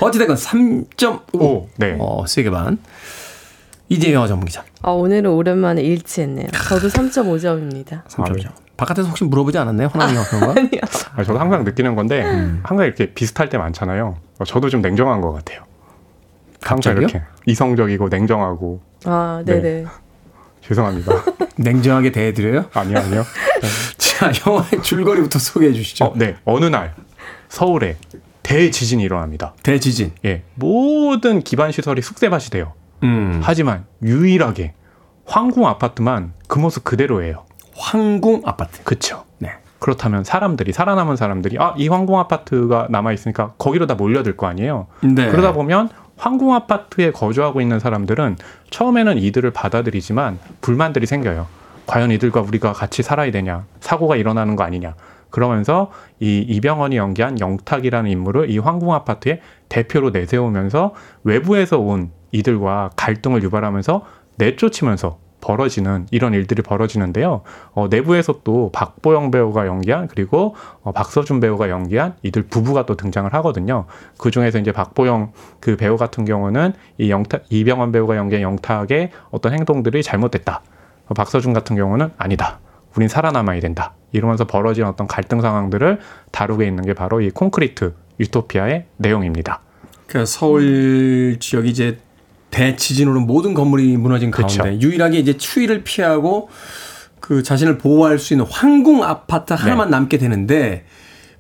어찌됐건 0.01 0.35
3.5 0.35 1.43
오, 1.43 1.69
네. 1.77 1.95
어, 2.01 2.25
세개 2.27 2.49
반. 2.49 2.79
이제 3.91 4.15
영화 4.15 4.27
전문 4.27 4.47
기자. 4.47 4.65
아, 4.81 4.93
오늘은 4.93 5.31
오랜만에 5.31 5.83
일치했네요. 5.83 6.47
저도 6.71 6.89
3.5점입니다. 6.89 8.05
3점이죠. 8.07 8.49
바깥에서 8.79 9.09
혹시 9.09 9.25
물어보지 9.25 9.59
않았나요? 9.59 9.89
호남이 9.89 10.15
영화 10.15 10.27
그런 10.27 10.41
거? 10.41 10.51
아니요. 10.59 10.81
아, 11.15 11.23
저도 11.23 11.39
항상 11.39 11.65
느끼는 11.65 11.97
건데, 11.97 12.25
음. 12.25 12.61
항상 12.63 12.87
이렇게 12.87 13.13
비슷할 13.13 13.51
때 13.51 13.59
많잖아요. 13.59 14.17
어, 14.39 14.45
저도 14.45 14.71
좀 14.71 14.81
냉정한 14.81 15.21
것 15.21 15.33
같아요. 15.33 15.65
항상 16.63 16.95
갑자기요? 16.95 17.09
이렇게 17.09 17.23
이성적이고 17.45 18.09
냉정하고 18.09 18.81
아, 19.05 19.43
네. 19.45 19.61
네 19.61 19.61
네. 19.61 19.85
죄송합니다. 20.67 21.13
냉정하게 21.57 22.13
대해드려요? 22.13 22.67
아니요, 22.75 22.99
아니요. 22.99 23.25
자, 23.97 24.33
영화의 24.47 24.83
줄거리부터 24.83 25.39
소개해 25.39 25.73
주시죠. 25.73 26.05
어, 26.05 26.13
네. 26.17 26.37
어느 26.45 26.65
날 26.67 26.95
서울에 27.49 27.97
대지진이 28.43 29.03
일어납니다. 29.03 29.55
대지진. 29.63 30.13
예. 30.25 30.43
모든 30.55 31.41
기반 31.41 31.73
시설이 31.73 32.03
쑥대밭이 32.03 32.45
돼요. 32.51 32.73
음. 33.03 33.41
하지만 33.43 33.87
유일하게 34.03 34.75
황궁 35.27 35.67
아파트만 35.67 36.33
그 36.47 36.59
모습 36.59 36.85
그대로예요. 36.85 37.45
황궁 37.77 38.43
아파트. 38.45 38.83
그쵸. 38.85 39.25
네. 39.39 39.51
그렇다면 39.79 40.25
사람들이 40.25 40.73
살아남은 40.73 41.17
사람들이 41.17 41.59
아, 41.59 41.75
이 41.77 41.89
황궁 41.89 42.19
아파트가 42.19 42.89
남아 42.91 43.13
있으니까 43.13 43.53
거기로 43.59 43.87
다 43.87 43.95
몰려들 43.95 44.37
거 44.37 44.47
아니에요. 44.47 44.87
네. 45.03 45.29
그러다 45.29 45.53
보면 45.53 45.91
황궁 46.17 46.55
아파트에 46.55 47.11
거주하고 47.11 47.61
있는 47.61 47.79
사람들은 47.79 48.37
처음에는 48.71 49.19
이들을 49.19 49.51
받아들이지만 49.51 50.39
불만들이 50.61 51.07
생겨요. 51.07 51.47
과연 51.87 52.11
이들과 52.11 52.41
우리가 52.41 52.73
같이 52.73 53.03
살아야 53.03 53.31
되냐? 53.31 53.65
사고가 53.81 54.17
일어나는 54.17 54.57
거 54.57 54.65
아니냐? 54.65 54.95
그러면서 55.31 55.91
이 56.19 56.39
이병헌이 56.49 56.97
연기한 56.97 57.39
영탁이라는 57.39 58.11
인물을 58.11 58.51
이 58.51 58.59
황궁 58.59 58.93
아파트의 58.93 59.41
대표로 59.69 60.11
내세우면서 60.11 60.95
외부에서 61.25 61.79
온 61.79 62.11
이들과 62.33 62.91
갈등을 62.97 63.43
유발하면서 63.43 64.05
내쫓으면서 64.37 65.19
벌어지는 65.41 66.07
이런 66.11 66.35
일들이 66.35 66.63
벌어지는데요. 66.63 67.43
어, 67.73 67.89
내부에서 67.89 68.41
또 68.45 68.71
박보영 68.73 69.31
배우가 69.31 69.67
연기한 69.67 70.09
그리고 70.09 70.55
어, 70.83 70.93
박서준 70.93 71.41
배우가 71.41 71.69
연기한 71.71 72.15
이들 72.23 72.43
부부가 72.43 72.87
또 72.87 72.97
등장을 72.97 73.33
하거든요. 73.35 73.87
그 74.19 74.31
중에서 74.31 74.59
이제 74.59 74.73
박보영 74.73 75.33
그 75.61 75.77
배우 75.77 75.97
같은 75.97 76.25
경우는 76.25 76.73
이 76.99 77.11
영탁 77.11 77.45
이병헌 77.51 77.93
배우가 77.93 78.17
연기한 78.17 78.43
영탁의 78.43 79.11
어떤 79.31 79.53
행동들이 79.53 80.03
잘못됐다. 80.03 80.63
어, 81.09 81.15
박서준 81.15 81.53
같은 81.53 81.77
경우는 81.77 82.11
아니다. 82.17 82.59
우린 82.97 83.09
살아남아야 83.09 83.61
된다. 83.61 83.95
이러면서 84.13 84.47
벌어진 84.47 84.85
어떤 84.85 85.07
갈등 85.07 85.41
상황들을 85.41 86.01
다루게 86.33 86.67
있는 86.67 86.85
게 86.85 86.95
바로 86.95 87.21
이 87.21 87.31
콘크리트 87.31 87.95
유토피아의 88.19 88.87
내용입니다. 88.97 89.61
그 90.07 90.25
서울 90.25 91.37
지역이 91.39 91.69
이제 91.69 91.99
대지진으로 92.51 93.21
모든 93.21 93.55
건물이 93.55 93.97
무너진 93.97 94.31
그쵸. 94.31 94.63
가운데 94.63 94.81
유일하게 94.81 95.19
이제 95.19 95.37
추위를 95.37 95.85
피하고 95.85 96.49
그 97.21 97.43
자신을 97.43 97.79
보호할 97.79 98.19
수 98.19 98.35
있는 98.35 98.47
황궁 98.49 99.03
아파트 99.03 99.53
네. 99.53 99.59
하나만 99.61 99.91
남게 99.91 100.19
되는데 100.19 100.85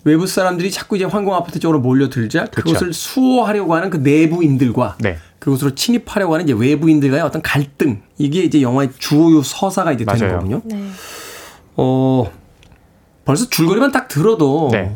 외부 0.04 0.26
사람들이 0.26 0.70
자꾸 0.70 0.96
이제 0.96 1.04
황궁 1.04 1.34
아파트 1.34 1.58
쪽으로 1.58 1.80
몰려들자 1.80 2.46
그쵸. 2.46 2.62
그것을 2.62 2.92
수호하려고 2.92 3.74
하는 3.74 3.90
그 3.90 3.98
내부인들과 3.98 4.96
네. 5.00 5.18
그곳으로 5.38 5.74
침입하려고 5.74 6.34
하는 6.34 6.44
이제 6.44 6.54
외부인들과의 6.56 7.22
어떤 7.22 7.40
갈등 7.42 8.02
이게 8.18 8.42
이제 8.42 8.62
영화의 8.62 8.90
주요 8.98 9.42
서사가 9.42 9.92
이제 9.92 10.04
되는 10.04 10.20
맞아요. 10.20 10.38
거군요. 10.38 10.62
네. 10.64 10.88
어 11.76 12.30
벌써 13.24 13.48
줄거리만 13.48 13.92
딱 13.92 14.08
들어도 14.08 14.70
네. 14.72 14.94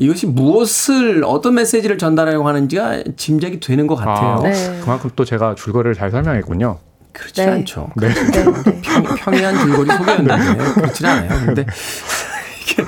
이것이 0.00 0.26
무엇을 0.26 1.22
어떤 1.26 1.54
메시지를 1.54 1.98
전달하려고 1.98 2.48
하는지가 2.48 3.02
짐작이 3.16 3.60
되는 3.60 3.86
것 3.86 3.96
같아요. 3.96 4.38
아, 4.38 4.42
네. 4.42 4.80
그만큼 4.80 5.10
또 5.14 5.26
제가 5.26 5.54
줄거리를 5.54 5.94
잘 5.94 6.10
설명했군요. 6.10 6.78
그렇지 7.12 7.44
네. 7.44 7.50
않죠. 7.50 7.90
네. 7.96 8.08
평, 8.82 9.02
평이한 9.02 9.58
줄거리 9.58 9.90
소개였는데 9.90 10.72
그렇지 10.74 11.06
않아요. 11.06 11.28
근데 11.44 11.66
이게 12.64 12.82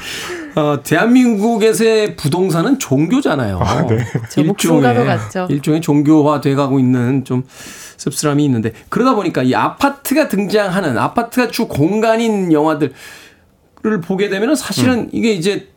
어, 0.58 0.82
대한민국에서의 0.82 2.16
부동산은 2.16 2.78
종교잖아요. 2.78 3.58
아, 3.58 3.86
네. 3.86 3.98
일종의 4.38 5.18
일종의 5.50 5.80
종교화 5.82 6.40
돼가고 6.40 6.78
있는 6.78 7.24
좀 7.24 7.44
씁쓸함이 7.98 8.42
있는데 8.46 8.72
그러다 8.88 9.14
보니까 9.14 9.42
이 9.42 9.54
아파트가 9.54 10.28
등장하는 10.28 10.96
아파트가 10.96 11.48
주 11.48 11.68
공간인 11.68 12.52
영화들을 12.52 12.94
보게 14.02 14.30
되면은 14.30 14.54
사실은 14.54 14.98
음. 15.00 15.08
이게 15.12 15.32
이제 15.32 15.68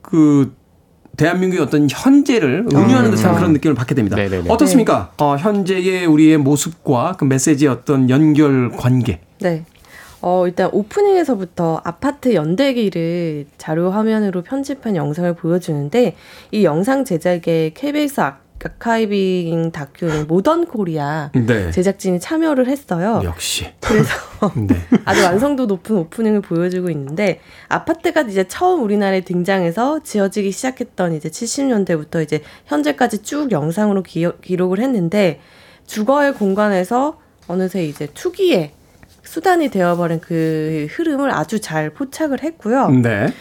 그 0.00 0.54
대한민국의 1.16 1.64
어떤 1.64 1.88
현재를 1.90 2.66
은유하는 2.72 3.10
듯한 3.10 3.32
음. 3.32 3.36
그런 3.36 3.52
느낌을 3.52 3.74
받게 3.74 3.94
됩니다. 3.94 4.16
네네네. 4.16 4.50
어떻습니까? 4.50 5.12
어, 5.18 5.36
현재의 5.36 6.06
우리의 6.06 6.38
모습과 6.38 7.16
그 7.18 7.24
메시지의 7.24 7.70
어떤 7.70 8.08
연결 8.08 8.70
관계. 8.70 9.20
네. 9.40 9.64
어, 10.22 10.46
일단 10.46 10.70
오프닝에서부터 10.72 11.80
아파트 11.84 12.34
연대기를 12.34 13.46
자료 13.58 13.90
화면으로 13.90 14.42
편집한 14.42 14.94
영상을 14.94 15.34
보여주는데 15.34 16.14
이 16.52 16.64
영상 16.64 17.04
제작에 17.04 17.72
KBS 17.74 18.20
아카이빙 18.64 19.72
다큐인 19.72 20.26
모던 20.26 20.66
코리아 20.66 21.30
네. 21.34 21.70
제작진이 21.70 22.20
참여를 22.20 22.68
했어요. 22.68 23.20
역시. 23.24 23.72
그래서 23.80 24.10
네. 24.56 24.76
아주 25.04 25.24
완성도 25.24 25.66
높은 25.66 25.96
오프닝을 25.96 26.40
보여주고 26.40 26.90
있는데 26.90 27.40
아파트가 27.68 28.22
이제 28.22 28.44
처음 28.46 28.82
우리나라에 28.82 29.22
등장해서 29.22 30.02
지어지기 30.02 30.52
시작했던 30.52 31.14
이제 31.14 31.28
70년대부터 31.28 32.22
이제 32.22 32.42
현재까지 32.66 33.22
쭉 33.22 33.50
영상으로 33.50 34.02
기, 34.02 34.26
기록을 34.42 34.80
했는데 34.80 35.40
주거의 35.86 36.34
공간에서 36.34 37.18
어느새 37.48 37.84
이제 37.84 38.06
투기의 38.14 38.72
수단이 39.24 39.70
되어버린 39.70 40.20
그 40.20 40.86
흐름을 40.90 41.30
아주 41.30 41.60
잘 41.60 41.90
포착을 41.90 42.42
했고요. 42.42 42.90
네. 42.90 43.32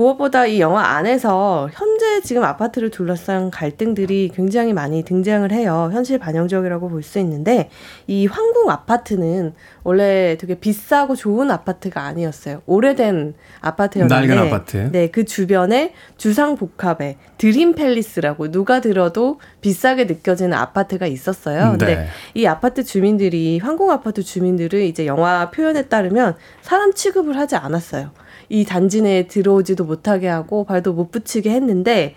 무엇보다 0.00 0.46
이 0.46 0.60
영화 0.60 0.82
안에서 0.96 1.68
현재 1.72 2.22
지금 2.22 2.42
아파트를 2.42 2.90
둘러싼 2.90 3.50
갈등들이 3.50 4.30
굉장히 4.34 4.72
많이 4.72 5.02
등장을 5.04 5.50
해요. 5.52 5.90
현실 5.92 6.18
반영적이라고 6.18 6.88
볼 6.88 7.00
수 7.02 7.18
있는데 7.18 7.70
이 8.06 8.26
황궁 8.26 8.70
아파트는 8.70 9.54
원래 9.82 10.36
되게 10.38 10.54
비싸고 10.54 11.16
좋은 11.16 11.50
아파트가 11.50 12.02
아니었어요. 12.02 12.60
오래된 12.66 13.34
아파트였는데 13.62 14.26
낡은 14.26 14.46
아파트. 14.46 14.90
네, 14.92 15.08
그 15.08 15.24
주변에 15.24 15.94
주상 16.18 16.56
복합의 16.56 17.16
드림 17.38 17.74
팰리스라고 17.74 18.50
누가 18.50 18.80
들어도 18.80 19.40
비싸게 19.60 20.04
느껴지는 20.04 20.52
아파트가 20.52 21.06
있었어요. 21.06 21.70
근데 21.70 21.96
네. 21.96 22.06
이 22.34 22.46
아파트 22.46 22.84
주민들이 22.84 23.58
황궁 23.58 23.90
아파트 23.90 24.22
주민들을 24.22 24.82
이제 24.82 25.06
영화 25.06 25.50
표현에 25.50 25.88
따르면 25.88 26.36
사람 26.60 26.92
취급을 26.92 27.36
하지 27.38 27.56
않았어요. 27.56 28.10
이 28.50 28.64
단지 28.64 29.00
내에 29.00 29.26
들어오지도 29.26 29.84
못하게 29.84 30.28
하고 30.28 30.64
발도 30.64 30.92
못 30.92 31.10
붙이게 31.10 31.50
했는데 31.50 32.14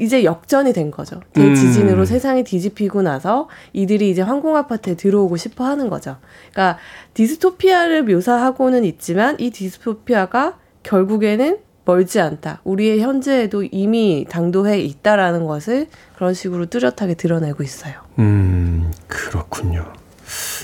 이제 0.00 0.24
역전이 0.24 0.72
된 0.72 0.90
거죠. 0.90 1.20
대지진으로 1.34 2.00
음. 2.00 2.04
세상이 2.04 2.44
뒤집히고 2.44 3.02
나서 3.02 3.48
이들이 3.72 4.10
이제 4.10 4.22
황공 4.22 4.56
아파트에 4.56 4.94
들어오고 4.94 5.36
싶어 5.36 5.64
하는 5.64 5.88
거죠. 5.88 6.16
그러니까 6.52 6.78
디스토피아를 7.14 8.04
묘사하고는 8.04 8.84
있지만 8.84 9.36
이 9.38 9.50
디스토피아가 9.50 10.58
결국에는 10.82 11.58
멀지 11.84 12.18
않다. 12.20 12.60
우리의 12.64 13.00
현재에도 13.00 13.62
이미 13.62 14.26
당도해 14.28 14.80
있다라는 14.80 15.44
것을 15.44 15.86
그런 16.16 16.34
식으로 16.34 16.66
뚜렷하게 16.66 17.14
드러내고 17.14 17.62
있어요. 17.62 17.94
음, 18.18 18.90
그렇군요. 19.06 19.92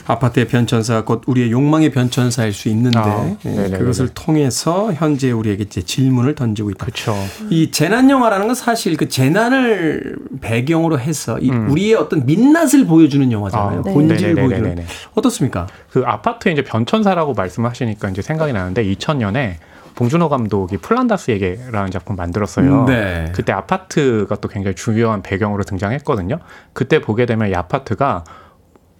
아파트의 0.06 0.48
변천사가 0.48 1.04
곧 1.04 1.22
우리의 1.26 1.50
욕망의 1.50 1.90
변천사일 1.90 2.52
수 2.52 2.68
있는데 2.68 2.98
아, 2.98 3.36
예, 3.46 3.70
그것을 3.70 4.08
통해서 4.14 4.92
현재 4.92 5.30
우리에게 5.30 5.64
이제 5.64 5.82
질문을 5.82 6.34
던지고 6.34 6.70
있다. 6.70 6.86
그렇죠. 6.86 7.14
이 7.50 7.70
재난 7.70 8.10
영화라는 8.10 8.46
건 8.46 8.54
사실 8.54 8.96
그 8.96 9.08
재난을 9.08 10.16
배경으로 10.40 10.98
해서 10.98 11.38
이 11.38 11.50
음. 11.50 11.70
우리의 11.70 11.94
어떤 11.94 12.26
민낯을 12.26 12.86
보여주는 12.86 13.30
영화잖아요. 13.30 13.80
아, 13.80 13.82
본질을. 13.82 14.34
보여주는. 14.34 14.84
어떻습니까? 15.14 15.66
그 15.90 16.02
아파트에 16.06 16.52
이제 16.52 16.62
변천사라고 16.62 17.34
말씀하시니까 17.34 18.10
이제 18.10 18.22
생각이 18.22 18.52
나는데 18.52 18.84
2000년에 18.84 19.56
봉준호 19.94 20.28
감독이 20.28 20.78
플란다스에게라는 20.78 21.90
작품 21.90 22.16
만들었어요. 22.16 22.86
네. 22.86 23.32
그때 23.34 23.52
아파트가 23.52 24.36
또 24.36 24.48
굉장히 24.48 24.74
중요한 24.74 25.22
배경으로 25.22 25.64
등장했거든요. 25.64 26.38
그때 26.72 27.00
보게 27.00 27.26
되면 27.26 27.50
이 27.50 27.54
아파트가 27.54 28.24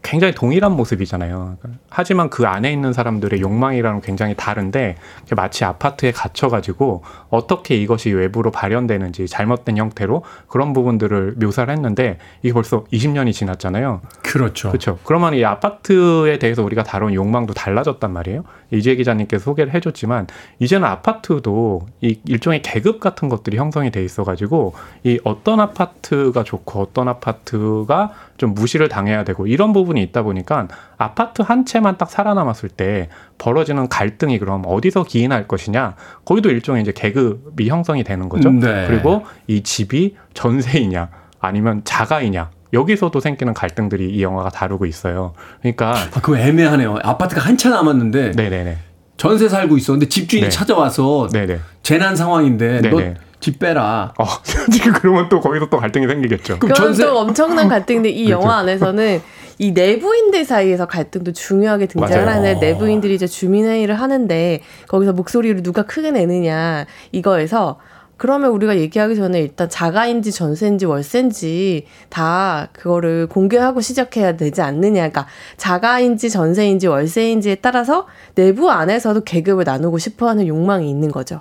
굉장히 0.02 0.34
동일한 0.34 0.72
모습이잖아요. 0.72 1.58
하지만 1.88 2.30
그 2.30 2.46
안에 2.46 2.72
있는 2.72 2.92
사람들의 2.92 3.40
욕망이랑은 3.40 4.00
굉장히 4.00 4.34
다른데 4.34 4.96
마치 5.36 5.64
아파트에 5.64 6.10
갇혀가지고 6.12 7.02
어떻게 7.28 7.76
이것이 7.76 8.10
외부로 8.10 8.50
발현되는지 8.50 9.28
잘못된 9.28 9.76
형태로 9.76 10.24
그런 10.48 10.72
부분들을 10.72 11.34
묘사를 11.38 11.72
했는데 11.72 12.18
이게 12.42 12.52
벌써 12.52 12.84
20년이 12.92 13.32
지났잖아요. 13.32 14.00
그렇죠. 14.22 14.68
그렇죠. 14.68 14.98
그러면 15.04 15.34
이 15.34 15.44
아파트에 15.44 16.38
대해서 16.38 16.64
우리가 16.64 16.82
다룬 16.82 17.14
욕망도 17.14 17.52
달라졌단 17.54 18.10
말이에요. 18.12 18.44
이재 18.70 18.94
기자님께서 18.94 19.44
소개를 19.44 19.74
해줬지만 19.74 20.28
이제는 20.60 20.86
아파트도 20.86 21.86
이 22.00 22.18
일종의 22.24 22.62
계급 22.62 23.00
같은 23.00 23.28
것들이 23.28 23.56
형성이 23.56 23.90
돼 23.90 24.04
있어가지고 24.04 24.74
이 25.04 25.18
어떤 25.24 25.60
아파트가 25.60 26.44
좋고 26.44 26.80
어떤 26.80 27.08
아파트가 27.08 28.12
좀 28.40 28.54
무시를 28.54 28.88
당해야 28.88 29.22
되고 29.22 29.46
이런 29.46 29.74
부분이 29.74 30.02
있다 30.02 30.22
보니까 30.22 30.66
아파트 30.96 31.42
한 31.42 31.66
채만 31.66 31.98
딱 31.98 32.10
살아남았을 32.10 32.70
때 32.70 33.10
벌어지는 33.36 33.88
갈등이 33.90 34.38
그럼 34.38 34.62
어디서 34.66 35.04
기인할 35.04 35.46
것이냐 35.46 35.94
거기도 36.24 36.48
일종의 36.48 36.80
이제 36.80 36.90
계급이 36.92 37.68
형성이 37.68 38.02
되는 38.02 38.30
거죠. 38.30 38.50
네. 38.50 38.86
그리고 38.88 39.24
이 39.46 39.62
집이 39.62 40.16
전세이냐 40.32 41.10
아니면 41.38 41.82
자가이냐 41.84 42.50
여기서도 42.72 43.20
생기는 43.20 43.52
갈등들이 43.52 44.08
이 44.10 44.22
영화가 44.22 44.48
다루고 44.48 44.86
있어요. 44.86 45.34
그러니까 45.60 45.90
아, 45.90 46.20
그거 46.22 46.38
애매하네요. 46.38 46.96
아파트가 47.02 47.42
한 47.42 47.58
채 47.58 47.68
남았는데 47.68 48.30
네네네. 48.36 48.78
전세 49.18 49.50
살고 49.50 49.76
있어. 49.76 49.92
근데 49.92 50.08
집주인이 50.08 50.46
네. 50.46 50.50
찾아와서 50.50 51.28
네네. 51.30 51.58
재난 51.82 52.16
상황인데 52.16 52.80
네네. 52.80 52.90
너 53.14 53.14
집 53.40 53.58
빼라. 53.58 54.12
어, 54.18 54.24
지금 54.70 54.92
그러면 54.92 55.28
또 55.28 55.40
거기서 55.40 55.68
또 55.70 55.78
갈등이 55.78 56.06
생기겠죠. 56.06 56.58
그럼 56.58 56.74
전세... 56.74 57.04
또 57.04 57.18
엄청난 57.18 57.68
갈등인데 57.68 58.10
이 58.10 58.24
그렇죠. 58.28 58.42
영화 58.42 58.58
안에서는 58.58 59.20
이 59.58 59.72
내부인들 59.72 60.44
사이에서 60.44 60.86
갈등도 60.86 61.32
중요하게 61.32 61.86
등장을 61.86 62.28
하는데 62.28 62.54
내부인들이 62.54 63.14
이제 63.14 63.26
주민회의를 63.26 63.94
하는데 63.94 64.62
거기서 64.88 65.12
목소리를 65.12 65.62
누가 65.62 65.82
크게 65.82 66.12
내느냐 66.12 66.86
이거에서 67.12 67.78
그러면 68.20 68.50
우리가 68.50 68.76
얘기하기 68.76 69.16
전에 69.16 69.40
일단 69.40 69.70
자가인지 69.70 70.30
전세인지 70.30 70.84
월세인지 70.84 71.86
다 72.10 72.68
그거를 72.74 73.26
공개하고 73.26 73.80
시작해야 73.80 74.36
되지 74.36 74.60
않느냐. 74.60 75.08
그러니까 75.08 75.26
자가인지 75.56 76.28
전세인지 76.28 76.86
월세인지에 76.86 77.56
따라서 77.56 78.06
내부 78.34 78.70
안에서도 78.70 79.24
계급을 79.24 79.64
나누고 79.64 79.96
싶어 79.96 80.28
하는 80.28 80.46
욕망이 80.46 80.90
있는 80.90 81.10
거죠. 81.10 81.40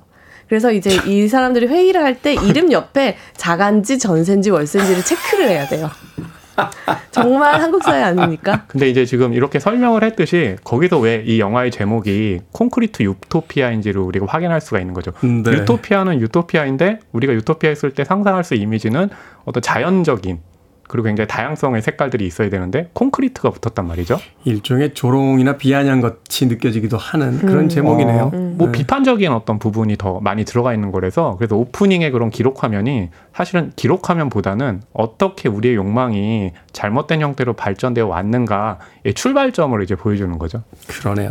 그래서 0.49 0.71
이제 0.71 0.99
이 1.05 1.27
사람들이 1.27 1.67
회의를 1.67 2.03
할 2.03 2.19
때 2.19 2.33
이름 2.33 2.71
옆에 2.71 3.15
자간지, 3.37 3.97
전세인지, 3.99 4.49
월세인지를 4.49 5.03
체크를 5.05 5.47
해야 5.49 5.67
돼요. 5.67 5.89
정말 7.11 7.61
한국 7.61 7.81
사회 7.83 8.03
아닙니까? 8.03 8.65
근데 8.67 8.89
이제 8.89 9.05
지금 9.05 9.33
이렇게 9.33 9.59
설명을 9.59 10.03
했듯이 10.03 10.57
거기서 10.65 10.99
왜 10.99 11.23
이 11.25 11.39
영화의 11.39 11.71
제목이 11.71 12.39
콘크리트 12.51 13.03
유토피아인지를 13.03 14.01
우리가 14.01 14.25
확인할 14.27 14.59
수가 14.59 14.79
있는 14.79 14.93
거죠. 14.93 15.11
네. 15.21 15.51
유토피아는 15.51 16.19
유토피아인데 16.19 16.99
우리가 17.13 17.33
유토피아 17.33 17.69
했을 17.69 17.91
때 17.91 18.03
상상할 18.03 18.43
수 18.43 18.55
이미지는 18.55 19.09
어떤 19.45 19.61
자연적인 19.61 20.39
그리고 20.89 21.05
굉장히 21.05 21.27
다양성의 21.27 21.83
색깔들이 21.83 22.25
있어야 22.25 22.49
되는데 22.49 22.89
콘크리트가 22.93 23.51
붙었단 23.51 23.87
말이죠. 23.87 24.19
일종의 24.43 24.95
조롱이나 24.95 25.57
비아냥 25.57 26.01
같이 26.01 26.47
느껴지기도 26.47 26.97
하는 26.97 27.37
그런 27.37 27.65
음. 27.65 27.69
제목이네요. 27.69 28.23
어, 28.23 28.31
음. 28.33 28.55
뭐 28.57 28.71
네. 28.71 28.79
비판적인 28.79 29.31
어떤 29.31 29.59
부분이 29.59 29.97
더 29.97 30.19
많이 30.19 30.43
들어가 30.45 30.73
있는 30.73 30.91
거라서 30.91 31.35
그래서 31.37 31.55
오프닝의 31.55 32.09
그런 32.09 32.31
기록 32.31 32.63
화면이 32.63 33.09
사실은 33.35 33.71
기록 33.75 34.09
화면보다는 34.09 34.81
어떻게 34.91 35.47
우리의 35.47 35.75
욕망이 35.75 36.53
잘못된 36.73 37.21
형태로 37.21 37.53
발전되어 37.53 38.07
왔는가의 38.07 39.13
출발점을 39.13 39.81
이제 39.83 39.93
보여주는 39.93 40.35
거죠. 40.39 40.63
그러네요. 40.87 41.29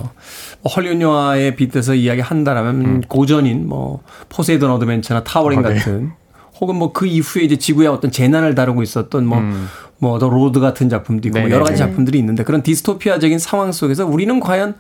뭐 0.63 0.73
헐리우드 0.73 1.03
영화에 1.03 1.57
빗대서 1.57 1.95
이야기한다라면 1.95 2.75
음. 2.85 3.01
고전인 3.09 3.69
뭐 3.69 4.03
포세이돈 4.29 4.71
어드벤처나 4.71 5.25
타워링 5.25 5.59
어, 5.59 5.63
네. 5.63 5.75
같은 5.75 6.13
혹은 6.61 6.77
뭐 6.77 6.93
그 6.93 7.07
이후에 7.07 7.45
이제 7.45 7.57
지구의 7.57 7.89
어떤 7.89 8.11
재난을 8.11 8.55
다루고 8.55 8.83
있었던 8.83 9.25
뭐, 9.27 9.39
음. 9.39 9.69
뭐, 9.99 10.19
The 10.19 10.29
Road 10.29 10.61
같은 10.61 10.89
작품도 10.89 11.29
있고 11.29 11.41
뭐 11.41 11.51
여러 11.51 11.65
가지 11.65 11.79
작품들이 11.79 12.19
있는데 12.19 12.43
그런 12.45 12.63
디스토피아적인 12.63 13.39
상황 13.39 13.73
속에서 13.73 14.07
우리는 14.07 14.41
과연 14.41 14.75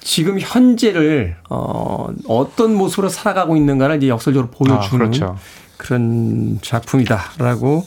지금 0.00 0.38
현재를 0.38 1.36
어, 1.50 2.08
어떤 2.28 2.74
모습으로 2.76 3.08
살아가고 3.08 3.56
있는가를 3.56 3.96
이제 3.96 4.08
역설적으로 4.08 4.50
보여주는 4.50 4.80
아, 4.80 5.10
그렇죠. 5.10 5.36
그런 5.76 6.58
작품이다라고 6.62 7.84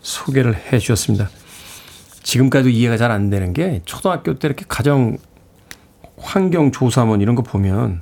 소개를 0.00 0.56
해 0.72 0.78
주셨습니다. 0.78 1.28
지금까지도 2.22 2.70
이해가 2.70 2.96
잘 2.96 3.10
안 3.10 3.28
되는 3.28 3.52
게 3.52 3.82
초등학교 3.84 4.38
때 4.38 4.48
이렇게 4.48 4.64
가정 4.66 5.18
환경 6.16 6.72
조사문 6.72 7.20
이런 7.20 7.34
거 7.34 7.42
보면 7.42 8.00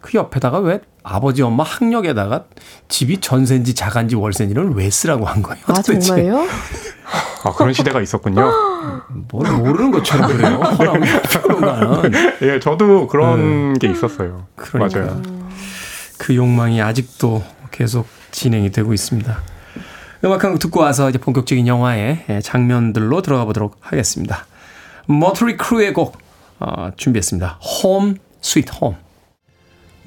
그 0.00 0.16
옆에다가 0.16 0.60
왜 0.60 0.80
아버지 1.08 1.42
엄마 1.42 1.64
학력에다가 1.64 2.44
집이 2.88 3.18
전세인지 3.20 3.74
자간지 3.74 4.14
월세인지를 4.16 4.72
왜 4.74 4.90
쓰라고 4.90 5.24
한 5.26 5.42
거예요? 5.42 5.62
아 5.66 5.80
정말요? 5.82 6.46
아, 7.44 7.52
그런 7.52 7.72
시대가 7.72 8.00
있었군요. 8.00 8.50
뭘 9.30 9.50
모르는 9.52 9.90
것처럼 9.90 10.28
그래요. 10.30 10.60
예, 12.42 12.60
저도 12.60 13.06
그런 13.06 13.74
게 13.78 13.90
있었어요. 13.90 14.46
그러니까. 14.56 15.00
맞아요. 15.00 15.22
그 16.18 16.34
욕망이 16.36 16.82
아직도 16.82 17.42
계속 17.70 18.06
진행이 18.30 18.70
되고 18.72 18.92
있습니다. 18.92 19.38
음악 20.24 20.42
한 20.44 20.50
곡 20.52 20.58
듣고 20.58 20.80
와서 20.80 21.08
이제 21.08 21.18
본격적인 21.18 21.66
영화의 21.68 22.24
장면들로 22.42 23.22
들어가 23.22 23.44
보도록 23.44 23.76
하겠습니다. 23.80 24.46
머틀리 25.06 25.56
크루의 25.56 25.92
곡 25.94 26.18
어, 26.58 26.90
준비했습니다. 26.96 27.60
Home 27.84 28.16
Sweet 28.40 28.66
Home. 28.80 28.96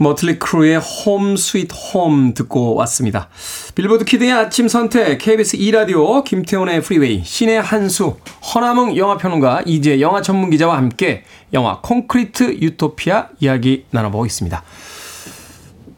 머틀리 0.02 0.40
크루의 0.40 0.80
Home 0.80 1.36
Sweet 1.36 1.70
Home 1.94 2.34
듣고 2.34 2.74
왔습니다. 2.74 3.30
빌보드 3.76 4.04
키드의 4.04 4.32
아침 4.32 4.68
선택 4.68 5.20
KBS 5.20 5.58
2라디오 5.58 6.24
김태훈의 6.24 6.82
프리웨이 6.82 7.24
씨네 7.24 7.62
한수 7.62 8.18
허남웅 8.54 8.98
영화평론가 8.98 9.62
이지혜 9.68 10.02
영화 10.02 10.24
전문 10.24 10.50
기자와 10.50 10.76
함께 10.76 11.24
영화 11.54 11.82
콘크리트 11.82 12.58
유토피아 12.62 13.30
이야기 13.42 13.86
나눠보고 13.92 14.26
있습니다. 14.26 14.64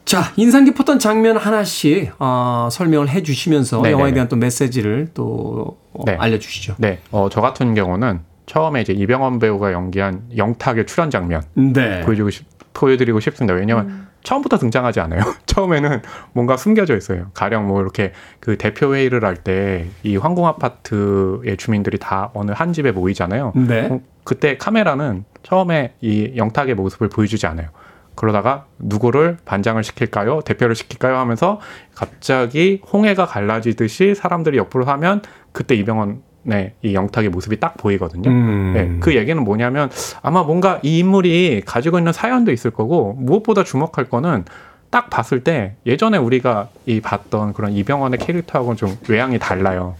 자, 0.04 0.34
인상 0.36 0.66
깊었던 0.66 1.00
장면 1.00 1.38
하나씩 1.38 2.12
어, 2.20 2.68
설명을 2.70 3.08
해 3.08 3.24
주시면서 3.24 3.78
네네네. 3.78 3.92
영화에 3.94 4.14
대한 4.14 4.28
또 4.28 4.36
메시지를 4.36 5.12
또 5.14 5.78
어, 5.94 6.04
네. 6.06 6.18
알려주시죠. 6.20 6.76
네, 6.78 7.00
어, 7.12 7.30
저 7.32 7.40
같은 7.40 7.74
경우는 7.74 8.20
처음에 8.46 8.82
이제 8.82 8.94
이병헌 8.94 9.40
배우가 9.40 9.72
연기한 9.72 10.24
영탁의 10.36 10.86
출연 10.86 11.10
장면 11.10 11.44
네. 11.54 12.02
보여주고 12.02 12.30
싶, 12.30 12.46
보여드리고 12.74 13.20
싶습니다. 13.20 13.54
왜냐면 13.54 14.08
처음부터 14.24 14.58
등장하지 14.58 15.00
않아요. 15.02 15.22
처음에는 15.46 16.02
뭔가 16.34 16.58
숨겨져 16.58 16.96
있어요. 16.98 17.28
가령 17.34 17.68
뭐 17.68 17.82
이렇게 17.82 18.14
그 18.40 18.58
대표 18.58 18.96
회의를 18.96 19.24
할 19.26 19.36
때 19.44 19.88
이 20.04 20.18
황궁 20.18 20.46
아파트의 20.48 21.58
주민들이 21.58 21.98
다 21.98 22.32
어느 22.34 22.52
한 22.52 22.74
집에 22.74 22.92
모이잖아요. 22.92 23.54
네. 23.56 23.88
어, 23.92 24.00
그때 24.24 24.58
카메라는 24.58 25.26
처음에 25.44 25.96
이 26.02 26.34
영탁의 26.38 26.76
모습을 26.76 27.10
보여주지 27.10 27.46
않아요. 27.48 27.70
그러다가 28.16 28.66
누구를 28.80 29.38
반장을 29.44 29.84
시킬까요? 29.84 30.42
대표를 30.42 30.76
시킬까요? 30.76 31.18
하면서 31.18 31.60
갑자기 31.96 32.82
홍해가 32.92 33.26
갈라지듯이 33.26 34.14
사람들이 34.16 34.58
옆으로 34.58 34.86
하면 34.86 35.22
그때 35.52 35.76
이병헌 35.76 36.22
의이 36.46 36.94
영탁의 36.94 37.30
모습이 37.30 37.60
딱 37.60 37.78
보이거든요. 37.78 38.30
음. 38.30 38.74
네, 38.74 38.98
그 39.00 39.16
얘기는 39.16 39.42
뭐냐면 39.42 39.90
아마 40.22 40.44
뭔가 40.44 40.80
이 40.84 41.00
인물이 41.00 41.64
가지고 41.66 41.98
있는 41.98 42.14
사연도 42.14 42.52
있을 42.52 42.72
거고 42.72 43.14
무엇보다 43.20 43.64
주목할 43.64 44.10
거는 44.10 44.46
딱 44.90 45.10
봤을 45.10 45.44
때 45.44 45.76
예전에 45.86 46.18
우리가 46.18 46.70
이 46.86 47.02
봤던 47.02 47.54
그런 47.54 47.72
이병헌의 47.72 48.20
캐릭터하고는 48.20 48.78
좀 48.78 48.98
외향이 49.08 49.40
달라요. 49.40 49.96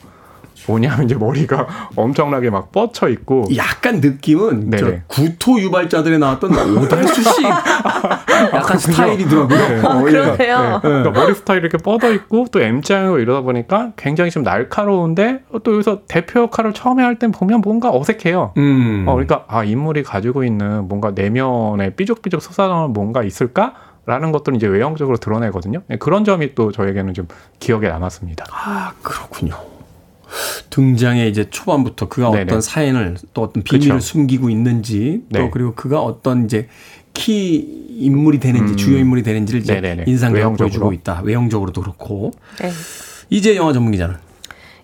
뭐냐면 0.68 1.06
이제 1.06 1.16
머리가 1.16 1.68
엄청나게 1.96 2.50
막 2.50 2.72
뻗쳐 2.72 3.10
있고 3.10 3.46
약간 3.56 4.00
느낌은. 4.00 4.70
구토 5.08 5.60
유발자들에 5.60 6.18
나왔던 6.18 6.52
오달수 6.78 7.22
씨 7.24 7.44
약간 8.54 8.78
스타일이더라고요. 8.78 9.58
네. 9.58 9.82
어, 9.86 10.04
예. 10.08 10.12
그러네요. 10.12 10.80
그러니까 10.82 11.12
머리 11.12 11.34
스타일이 11.36 11.62
이렇게 11.62 11.78
뻗어 11.78 12.12
있고 12.12 12.46
또 12.52 12.60
M자형이고 12.62 13.20
이러다 13.20 13.42
보니까 13.42 13.92
굉장히 13.96 14.32
좀 14.32 14.44
날카로운데 14.44 15.44
또 15.64 15.74
여기서 15.74 16.02
대표 16.08 16.42
역할을 16.42 16.74
처음에 16.74 17.04
할 17.04 17.14
땐 17.14 17.32
보면 17.32 17.62
뭔가 17.62 17.92
어색해요. 17.92 18.54
음. 18.58 19.06
어, 19.08 19.14
그러니까 19.14 19.46
아 19.48 19.64
인물이 19.64 20.02
가지고 20.04 20.44
있는 20.44 20.88
뭔가 20.88 21.12
내면에 21.12 21.92
삐죽삐죽 21.92 22.42
솟아나는 22.42 22.92
뭔가 22.94 23.22
있을까 23.24 23.74
라는 24.08 24.32
것들은 24.32 24.56
이제 24.58 24.66
외형적으로 24.68 25.18
드러내거든요. 25.18 25.82
네, 25.88 25.98
그런 25.98 26.26
점이 26.26 26.56
또 26.56 26.72
저에게는 26.72 27.14
좀 27.14 27.28
기억에 27.60 27.88
남았습니다. 27.88 28.46
아, 28.52 28.92
그렇군요. 29.04 29.56
등장의 30.70 31.30
이제 31.30 31.50
초반부터 31.50 32.10
그가 32.10 32.32
네네. 32.32 32.44
어떤 32.44 32.62
사연을 32.62 33.18
또 33.34 33.44
어떤 33.44 33.64
비밀을 33.64 33.96
그쵸. 33.96 34.00
숨기고 34.00 34.50
있는지 34.50 35.24
또 35.34 35.40
네. 35.40 35.50
그리고 35.52 35.74
그가 35.76 36.02
어떤 36.02 36.46
이제 36.46 36.68
키 37.14 37.84
인물이 38.00 38.40
되는지 38.40 38.74
음. 38.74 38.78
주요 38.78 38.98
인물이 38.98 39.24
되는지를 39.24 39.62
이제. 39.62 40.04
인상적으로. 40.08 40.56
보여주고 40.56 40.94
있다. 40.94 41.22
외형적으로도 41.24 41.82
그렇고 41.82 42.32
네. 42.60 42.72
이지혜 43.30 43.56
영화 43.56 43.74
전문 43.74 43.92
기자는 43.92 44.16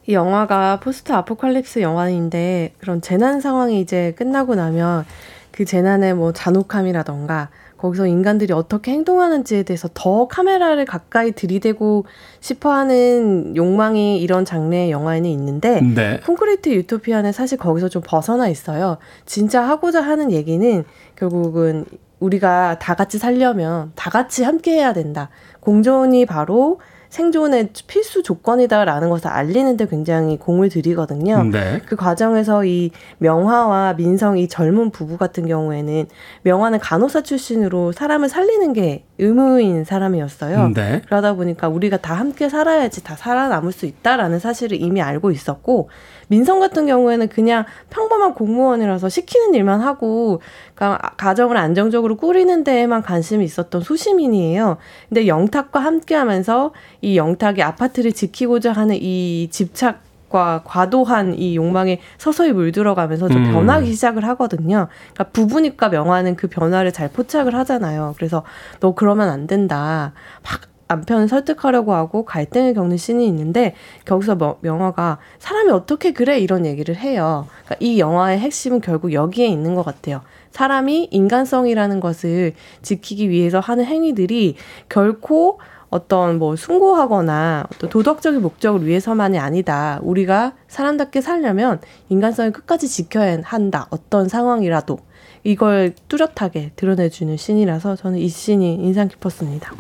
이 0.08 0.14
영화가 0.14 0.80
post 0.80 1.12
apocalypse 1.12 1.80
영화인데 1.80 2.74
그런 2.80 3.02
재난 3.02 3.42
상황이 3.42 3.82
이제 3.82 4.14
끝나고 4.18 4.56
나면 4.56 5.06
그 5.52 5.66
재난의 5.66 6.16
뭐 6.16 6.34
잔혹함이라던가 6.34 7.50
거기서 7.80 8.08
인간들이 8.08 8.54
어떻게 8.54 8.92
행동하는지에 8.92 9.64
대해서 9.64 9.90
더 9.94 10.28
카메라를 10.28 10.86
가까이 10.86 11.32
들이대고 11.32 12.06
싶어하는 12.42 13.56
욕망이 13.56 14.22
이런 14.22 14.44
장르의 14.44 14.92
영화에는 14.92 15.30
있는데 15.30 15.82
네. 15.82 16.20
콘크리트 16.26 16.70
유토피아는 16.70 17.32
사실 17.32 17.58
거기서 17.58 17.88
좀 17.88 18.02
벗어나 18.06 18.50
있어요. 18.50 18.98
진짜 19.26 19.62
하고자 19.62 20.02
하는 20.02 20.32
얘기는 20.32 20.84
결국은 21.16 21.86
우리가 22.20 22.80
다 22.80 22.96
같이 22.96 23.18
살려면 23.18 23.94
다 23.96 24.10
같이 24.10 24.44
함께 24.44 24.74
해야 24.74 24.92
된다. 24.92 25.30
공존이 25.62 26.26
바로 26.26 26.82
생존의 27.10 27.70
필수 27.88 28.22
조건이다라는 28.22 29.10
것을 29.10 29.28
알리는데 29.28 29.88
굉장히 29.88 30.38
공을 30.38 30.70
들이거든요. 30.70 31.44
네. 31.44 31.82
그 31.86 31.96
과정에서 31.96 32.66
이 32.66 32.92
명화와 33.18 33.94
민성 33.94 34.38
이 34.38 34.48
젊은 34.48 34.92
부부 34.92 35.18
같은 35.18 35.48
경우에는 35.48 36.08
명화는 36.44 36.80
간호사 36.80 37.24
출신으로 37.24 37.92
사람을 37.92 38.30
살리는 38.30 38.74
게 38.74 39.06
의무인 39.18 39.84
사람이었어요. 39.84 40.70
네. 40.76 41.02
그러다 41.06 41.34
보니까 41.34 41.68
우리가 41.68 41.98
다 41.98 42.14
함께 42.14 42.48
살아야지 42.48 43.04
다 43.04 43.16
살아남을 43.16 43.72
수 43.72 43.86
있다라는 43.86 44.40
사실을 44.40 44.80
이미 44.80 45.02
알고 45.02 45.32
있었고 45.32 45.90
민성 46.30 46.60
같은 46.60 46.86
경우에는 46.86 47.28
그냥 47.28 47.66
평범한 47.90 48.36
공무원이라서 48.36 49.10
시키는 49.10 49.56
일만 49.56 49.82
하고 49.82 50.42
그러니까 50.76 51.12
가정을 51.18 51.58
안정적으로 51.58 52.16
꾸리는 52.18 52.64
데에만 52.64 53.02
관심이 53.02 53.44
있었던 53.44 53.82
소시민이에요. 53.82 54.78
근데 55.10 55.28
영탁과 55.28 55.80
함께하면서 55.80 56.74
이 57.02 57.18
영탁이 57.18 57.62
아파트를 57.62 58.14
지키고자 58.14 58.72
하는 58.72 58.96
이 59.00 59.48
집착 59.52 60.02
과 60.30 60.62
과도한 60.64 61.40
이 61.40 61.56
욕망에 61.56 62.00
서서히 62.20 62.54
물들어가면서 62.54 63.30
좀 63.30 63.46
음. 63.46 63.52
변하기 63.52 63.92
시작을 63.92 64.24
하거든요. 64.28 64.88
그러니까 65.14 65.24
부부니까 65.34 65.90
명화는 65.90 66.36
그 66.36 66.48
변화를 66.48 66.92
잘 66.92 67.10
포착을 67.10 67.56
하잖아요. 67.56 68.14
그래서 68.16 68.44
너 68.80 68.94
그러면 68.94 69.30
안 69.30 69.48
된다. 69.48 70.14
막 70.44 70.62
남편을 70.88 71.28
설득하려고 71.28 71.94
하고 71.94 72.26
갈등을 72.26 72.76
겪는 72.76 72.98
씬이 72.98 73.28
있는데 73.28 73.76
거기서 74.06 74.36
명- 74.36 74.58
명화가 74.62 75.18
사람이 75.40 75.72
어떻게 75.72 76.14
그래 76.14 76.40
이런 76.40 76.66
얘기를 76.66 76.96
해요. 76.96 77.48
그러니까 77.66 77.76
이 77.80 78.00
영화의 78.00 78.40
핵심은 78.40 78.82
결국 78.82 79.14
여기에 79.14 79.48
있는 79.48 79.74
것 79.74 79.84
같아요. 79.84 80.22
사람이 80.52 81.10
인간성이라는 81.12 82.00
것을 82.00 82.54
지키기 82.82 83.30
위해서 83.30 83.60
하는 83.60 83.86
행위들이 83.86 84.56
결코 84.90 85.60
어떤 85.90 86.38
뭐 86.38 86.56
숭고하거나 86.56 87.66
어떤 87.74 87.90
도덕적인 87.90 88.42
목적을 88.42 88.86
위해서만이 88.86 89.40
아니다. 89.40 90.00
우리가 90.04 90.54
사람답게 90.68 91.22
살려면 91.22 91.80
인간성을 92.10 92.52
끝까지 92.52 92.88
지켜야 92.88 93.38
한다. 93.44 93.88
어떤 93.90 94.30
상황이라도 94.30 95.00
이걸 95.44 95.94
뚜렷하게 96.08 96.72
드러내주는 96.76 97.36
씬이라서 97.36 97.96
저는 97.96 98.20
이 98.20 98.28
씬이 98.28 98.76
인상 98.76 99.08
깊었습니다. 99.08 99.74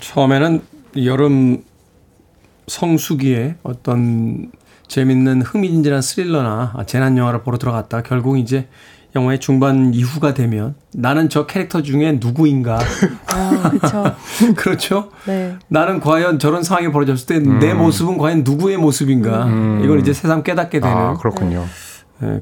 처음에는 0.00 0.60
여름 1.04 1.64
성수기에 2.66 3.56
어떤 3.62 4.50
재밌는 4.88 5.42
흥미진진한 5.42 6.02
스릴러나 6.02 6.74
재난 6.86 7.16
영화를 7.16 7.42
보러 7.42 7.56
들어갔다 7.56 8.02
결국 8.02 8.38
이제 8.38 8.68
영화의 9.14 9.40
중반 9.40 9.92
이후가 9.92 10.34
되면 10.34 10.74
나는 10.94 11.28
저 11.28 11.46
캐릭터 11.46 11.82
중에 11.82 12.18
누구인가 12.20 12.78
아, 13.28 13.70
그렇죠. 13.70 14.16
그렇죠 14.56 15.10
네. 15.26 15.56
나는 15.68 16.00
과연 16.00 16.38
저런 16.38 16.62
상황이 16.62 16.90
벌어졌을 16.90 17.26
때내 17.26 17.74
모습은 17.74 18.18
과연 18.18 18.42
누구의 18.44 18.78
모습인가 18.78 19.44
음. 19.46 19.80
이걸 19.84 20.00
이제 20.00 20.12
새삼 20.12 20.42
깨닫게 20.42 20.80
되는 20.80 20.96
아 20.96 21.14
그렇군요. 21.14 21.60
네, 21.60 21.66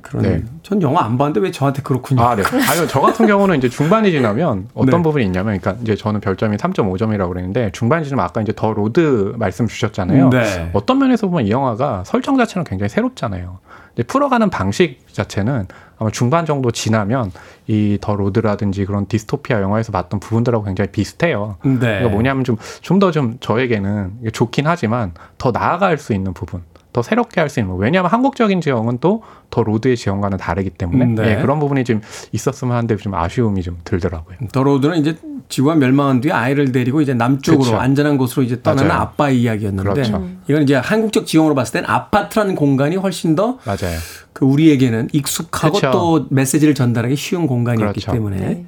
그런 0.03 0.23
네. 0.23 0.43
전 0.63 0.81
영화 0.83 1.05
안 1.05 1.17
봤는데 1.19 1.41
왜 1.41 1.51
저한테 1.51 1.83
그렇군요 1.83 2.23
아, 2.23 2.35
네. 2.37 2.43
아니요, 2.71 2.87
저 2.89 3.01
같은 3.01 3.27
경우는 3.27 3.57
이제 3.59 3.69
중반이 3.69 4.11
지나면 4.11 4.69
어떤 4.75 4.99
네. 4.99 5.03
부분이 5.03 5.25
있냐면, 5.25 5.59
그러니까 5.59 5.83
이제 5.83 5.95
저는 5.97 6.21
별점이 6.21 6.57
3.5점이라고 6.57 7.29
그랬는데, 7.29 7.71
중반이 7.73 8.05
지나면 8.05 8.25
아까 8.25 8.41
이제 8.43 8.53
The 8.55 8.73
Road 8.73 9.35
말씀 9.37 9.67
주셨잖아요. 9.67 10.31
네. 10.31 10.71
어떤 10.73 10.99
면에서 10.99 11.27
보면 11.29 11.47
이 11.47 11.51
영화가 11.51 12.05
설정 12.05 12.37
자체는 12.37 12.65
굉장히 12.65 12.89
새롭잖아요. 12.91 13.59
이제 13.95 14.03
풀어가는 14.05 14.51
방식 14.51 15.01
자체는 15.13 15.67
아마 15.99 16.11
중반 16.11 16.47
정도 16.47 16.71
지나면 16.71 17.33
이 17.67 17.99
The 18.01 18.15
Road라든지 18.15 18.85
그런 18.87 19.07
디스토피아 19.07 19.61
영화에서 19.61 19.93
봤던 19.93 20.21
부분들하고 20.21 20.65
굉장히 20.65 20.91
비슷해요. 20.93 21.57
네. 21.65 21.79
그러니까 21.79 22.09
뭐냐면 22.11 22.45
좀 22.45 22.57
좀 22.81 22.99
더좀 22.99 23.37
저에게는 23.41 24.31
좋긴 24.33 24.67
하지만 24.67 25.13
더 25.39 25.51
나아갈 25.51 25.99
수 25.99 26.13
있는 26.15 26.33
부분. 26.33 26.63
더 26.93 27.03
새롭게 27.03 27.41
할 27.41 27.49
수 27.49 27.61
있는 27.61 27.77
왜냐하면 27.77 28.11
한국적인 28.11 28.61
지형은 28.61 28.99
또 28.99 29.23
The 29.51 29.65
Road의 29.65 29.97
지형과는 29.97 30.39
다르기 30.39 30.71
때문에 30.71 31.05
음, 31.05 31.15
네. 31.17 31.33
예, 31.39 31.43
그런 31.43 31.59
부분이 31.59 31.83
좀 31.85 32.01
있었으면 32.31 32.77
하는데 32.77 32.97
좀 32.99 33.15
아쉬움이 33.15 33.63
좀 33.65 33.79
들더라고요. 33.83 34.37
The 34.53 34.63
Road는 34.63 34.99
이제 34.99 35.17
지구가 35.49 35.75
멸망한 35.75 36.21
뒤에 36.21 36.31
아이를 36.31 36.71
데리고 36.71 37.01
이제 37.01 37.15
남쪽으로 37.15 37.65
그쵸. 37.65 37.77
안전한 37.77 38.17
곳으로 38.17 38.45
이제 38.45 38.63
떠나는 38.63 38.87
맞아요. 38.89 39.03
아빠의 39.03 39.43
이야기였는데 39.43 39.91
그렇죠. 39.91 40.25
이건 40.49 40.63
이제 40.63 40.77
한국적 40.77 41.27
지형으로 41.27 41.57
봤을 41.57 41.81
땐 41.81 41.85
아파트라는 41.91 42.55
공간이 42.55 42.95
훨씬 42.95 43.35
더 43.35 43.59
맞아요. 43.65 43.99
그 44.33 44.45
우리에게는 44.45 45.09
익숙하고 45.13 45.75
그쵸. 45.75 45.91
또 45.91 46.27
메시지를 46.31 46.77
전달하기 46.77 47.17
쉬운 47.17 47.49
공간이었기 47.49 48.01
그렇죠. 48.03 48.13
때문에 48.13 48.37
네. 48.37 48.67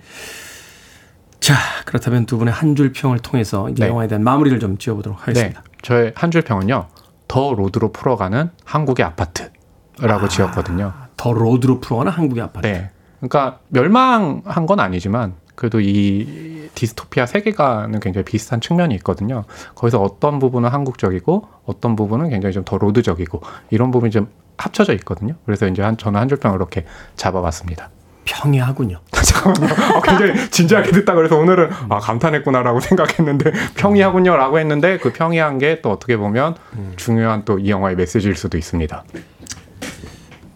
자 1.38 1.54
그렇다면 1.84 2.26
두 2.26 2.38
분의 2.38 2.52
한 2.52 2.74
줄 2.74 2.92
평을 2.92 3.18
통해서 3.20 3.68
이제 3.68 3.84
네. 3.84 3.88
영화에 3.90 4.08
대한 4.08 4.24
마무리를 4.24 4.58
좀 4.58 4.78
지어보도록 4.78 5.18
네, 5.18 5.22
하겠습니다. 5.26 5.62
저의 5.82 6.12
한 6.16 6.30
줄 6.32 6.42
평은요. 6.42 6.86
The 7.32 7.54
Road로 7.54 7.92
풀어가는 7.92 8.50
한국의 8.62 9.06
아파트라고 9.06 10.28
지었거든요. 10.28 10.92
The 11.16 11.32
Road로 11.32 11.80
풀어가는 11.80 12.12
한국의 12.12 12.42
아파트. 12.42 12.66
네. 12.66 12.90
그러니까 13.20 13.60
멸망한 13.68 14.66
건 14.66 14.80
아니지만 14.80 15.32
그래도 15.54 15.80
이 15.80 16.68
디스토피아 16.74 17.24
세계관은 17.24 18.00
굉장히 18.00 18.26
비슷한 18.26 18.60
측면이 18.60 18.94
있거든요. 18.96 19.44
거기서 19.74 20.02
어떤 20.02 20.38
부분은 20.40 20.68
한국적이고 20.68 21.48
어떤 21.64 21.96
부분은 21.96 22.28
굉장히 22.28 22.52
좀 22.52 22.64
The 22.66 22.76
Road적이고 22.76 23.40
이런 23.70 23.90
부분이 23.90 24.10
좀 24.10 24.28
합쳐져 24.58 24.92
있거든요. 24.96 25.34
그래서 25.46 25.66
이제 25.66 25.80
한, 25.80 25.96
저는 25.96 26.20
한 26.20 26.28
줄평을 26.28 26.56
이렇게 26.56 26.84
잡아봤습니다. 27.16 27.88
평이하군요. 28.24 29.00
잠깐만요. 29.12 29.74
아, 29.96 30.00
굉장히 30.02 30.50
진지하게 30.50 30.90
듣다 30.92 31.14
그래서 31.14 31.36
오늘은 31.36 31.70
아 31.88 31.98
감탄했구나라고 31.98 32.80
생각했는데 32.80 33.52
평이하군요라고 33.74 34.58
했는데 34.58 34.98
그 34.98 35.12
평이한 35.12 35.58
게 35.58 35.80
또 35.82 35.90
어떻게 35.90 36.16
보면 36.16 36.54
중요한 36.96 37.44
또 37.44 37.58
이 37.58 37.70
영화의 37.70 37.96
메시지일 37.96 38.36
수도 38.36 38.56
있습니다. 38.58 39.04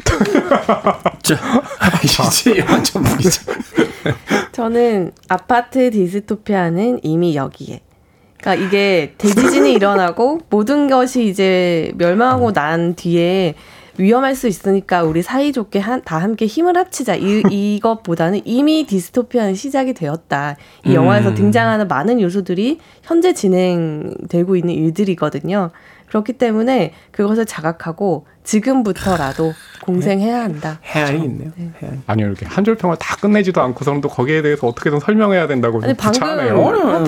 자 1.22 1.36
이제. 2.02 3.40
저는 4.52 5.12
아파트 5.28 5.90
디스토피아는 5.90 7.00
이미 7.02 7.36
여기에. 7.36 7.80
그러니까 8.40 8.66
이게 8.66 9.14
대지진이 9.18 9.72
일어나고 9.72 10.40
모든 10.50 10.88
것이 10.88 11.26
이제 11.26 11.92
멸망하고 11.96 12.52
난 12.52 12.94
뒤에 12.94 13.54
위험할 13.98 14.34
수 14.34 14.48
있으니까 14.48 15.02
우리 15.02 15.22
사이좋게 15.22 15.78
한, 15.78 16.02
다 16.04 16.18
함께 16.18 16.46
힘을 16.46 16.76
합치자. 16.76 17.16
이, 17.16 17.42
이것보다는 17.50 18.42
이미 18.44 18.84
디스토피아는 18.84 19.54
시작이 19.54 19.94
되었다. 19.94 20.56
이 20.84 20.94
영화에서 20.94 21.30
음. 21.30 21.34
등장하는 21.34 21.88
많은 21.88 22.20
요소들이 22.20 22.78
현재 23.02 23.32
진행되고 23.32 24.56
있는 24.56 24.74
일들이거든요. 24.74 25.70
그렇기 26.08 26.34
때문에 26.34 26.92
그것을 27.10 27.46
자각하고 27.46 28.26
지금부터라도 28.44 29.52
공생해야 29.82 30.40
한다. 30.40 30.78
해안이 30.84 31.24
있네요. 31.24 31.50
해안. 31.82 32.02
아니요 32.06 32.26
이렇게 32.28 32.46
한 32.46 32.64
줄 32.64 32.76
평을 32.76 32.96
다 32.98 33.16
끝내지도 33.16 33.60
않고서는 33.60 34.00
또 34.00 34.08
거기에 34.08 34.40
대해서 34.42 34.66
어떻게든 34.68 35.00
설명해야 35.00 35.46
된다고 35.48 35.80
아니 35.82 35.94
방금 35.94 36.12
귀찮아요. 36.20 36.54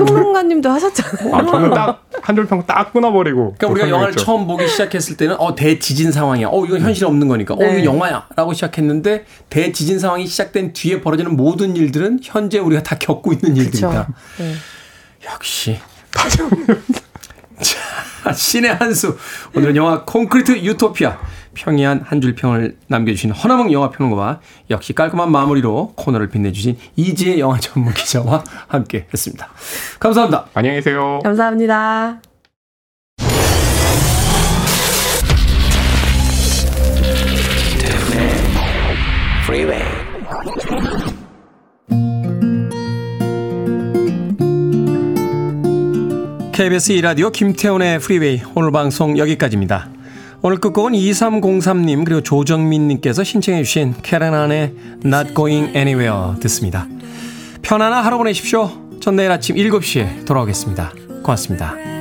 평론가님도 0.05 0.69
하셨잖아요. 0.69 1.35
아, 1.35 1.45
저는 1.47 1.71
딱 1.71 2.03
한 2.23 2.35
줄 2.37 2.47
평 2.49 2.67
딱 2.67 2.93
끊어버리고. 2.93 3.55
그러니까 3.57 3.69
우리가 3.69 3.87
또 3.87 3.91
영화를 3.93 4.13
설명했죠. 4.15 4.25
처음 4.25 4.47
보기 4.49 4.67
시작했을 4.69 5.17
때는 5.17 5.37
어 5.39 5.55
대지진 5.55 6.11
상황이야. 6.11 6.49
어 6.51 6.65
이건 6.67 6.81
현실 6.81 7.05
없는 7.07 7.29
거니까. 7.29 7.55
어 7.55 7.59
네. 7.59 7.75
이거 7.79 7.85
영화야라고 7.85 8.53
시작했는데 8.53 9.25
대지진 9.49 9.99
상황이 10.01 10.27
시작된 10.27 10.73
뒤에 10.73 11.01
벌어지는 11.01 11.37
모든 11.37 11.77
일들은 11.77 12.19
현재 12.23 12.59
우리가 12.59 12.83
다 12.83 12.97
겪고 12.99 13.33
있는 13.33 13.57
일들이다. 13.57 14.09
네. 14.39 14.55
역시. 15.33 15.79
자, 17.61 17.79
신의 18.33 18.75
한수. 18.75 19.17
오늘은 19.55 19.77
영화 19.77 20.05
콘크리트 20.05 20.53
유토피아. 20.59 21.19
평이한 21.55 22.03
한 22.07 22.21
줄 22.21 22.35
평을 22.37 22.77
남겨주신 22.87 23.33
허남웅 23.33 23.73
영화평론가와 23.73 24.41
역시 24.71 24.93
깔끔한 24.93 25.33
마무리로 25.33 25.93
코너를 25.97 26.29
빛내주신 26.29 26.77
이지혜 26.95 27.39
영화 27.41 27.59
전문 27.59 27.93
기자와 27.95 28.45
함께 28.69 29.07
했습니다. 29.13 29.49
감사합니다. 29.99 30.47
안녕히 30.55 30.77
계세요. 30.77 31.19
감사합니다. 31.25 32.21
Freeway. 39.45 39.78
KBS 46.59 46.95
2라디오 46.95 47.31
김태훈의 47.31 48.01
프리웨이 48.01 48.43
오늘 48.57 48.73
방송 48.73 49.17
여기까지입니다. 49.17 49.89
오늘 50.43 50.59
끝곡은 50.59 50.93
2303님 50.93 52.05
그리고 52.05 52.21
조정민님께서 52.21 53.23
신청해 53.23 53.63
주신 53.63 53.95
캐런안의 54.03 54.75
Not 55.05 55.35
Going 55.37 55.77
Anywhere 55.77 56.41
듣습니다. 56.41 56.89
편안한 57.63 58.05
하루 58.05 58.19
보내십시오. 58.19 58.73
전 59.01 59.15
내일 59.15 59.31
아침 59.31 59.55
7시에 59.55 60.27
돌아오겠습니다. 60.27 60.95
고맙습니다. 61.23 61.98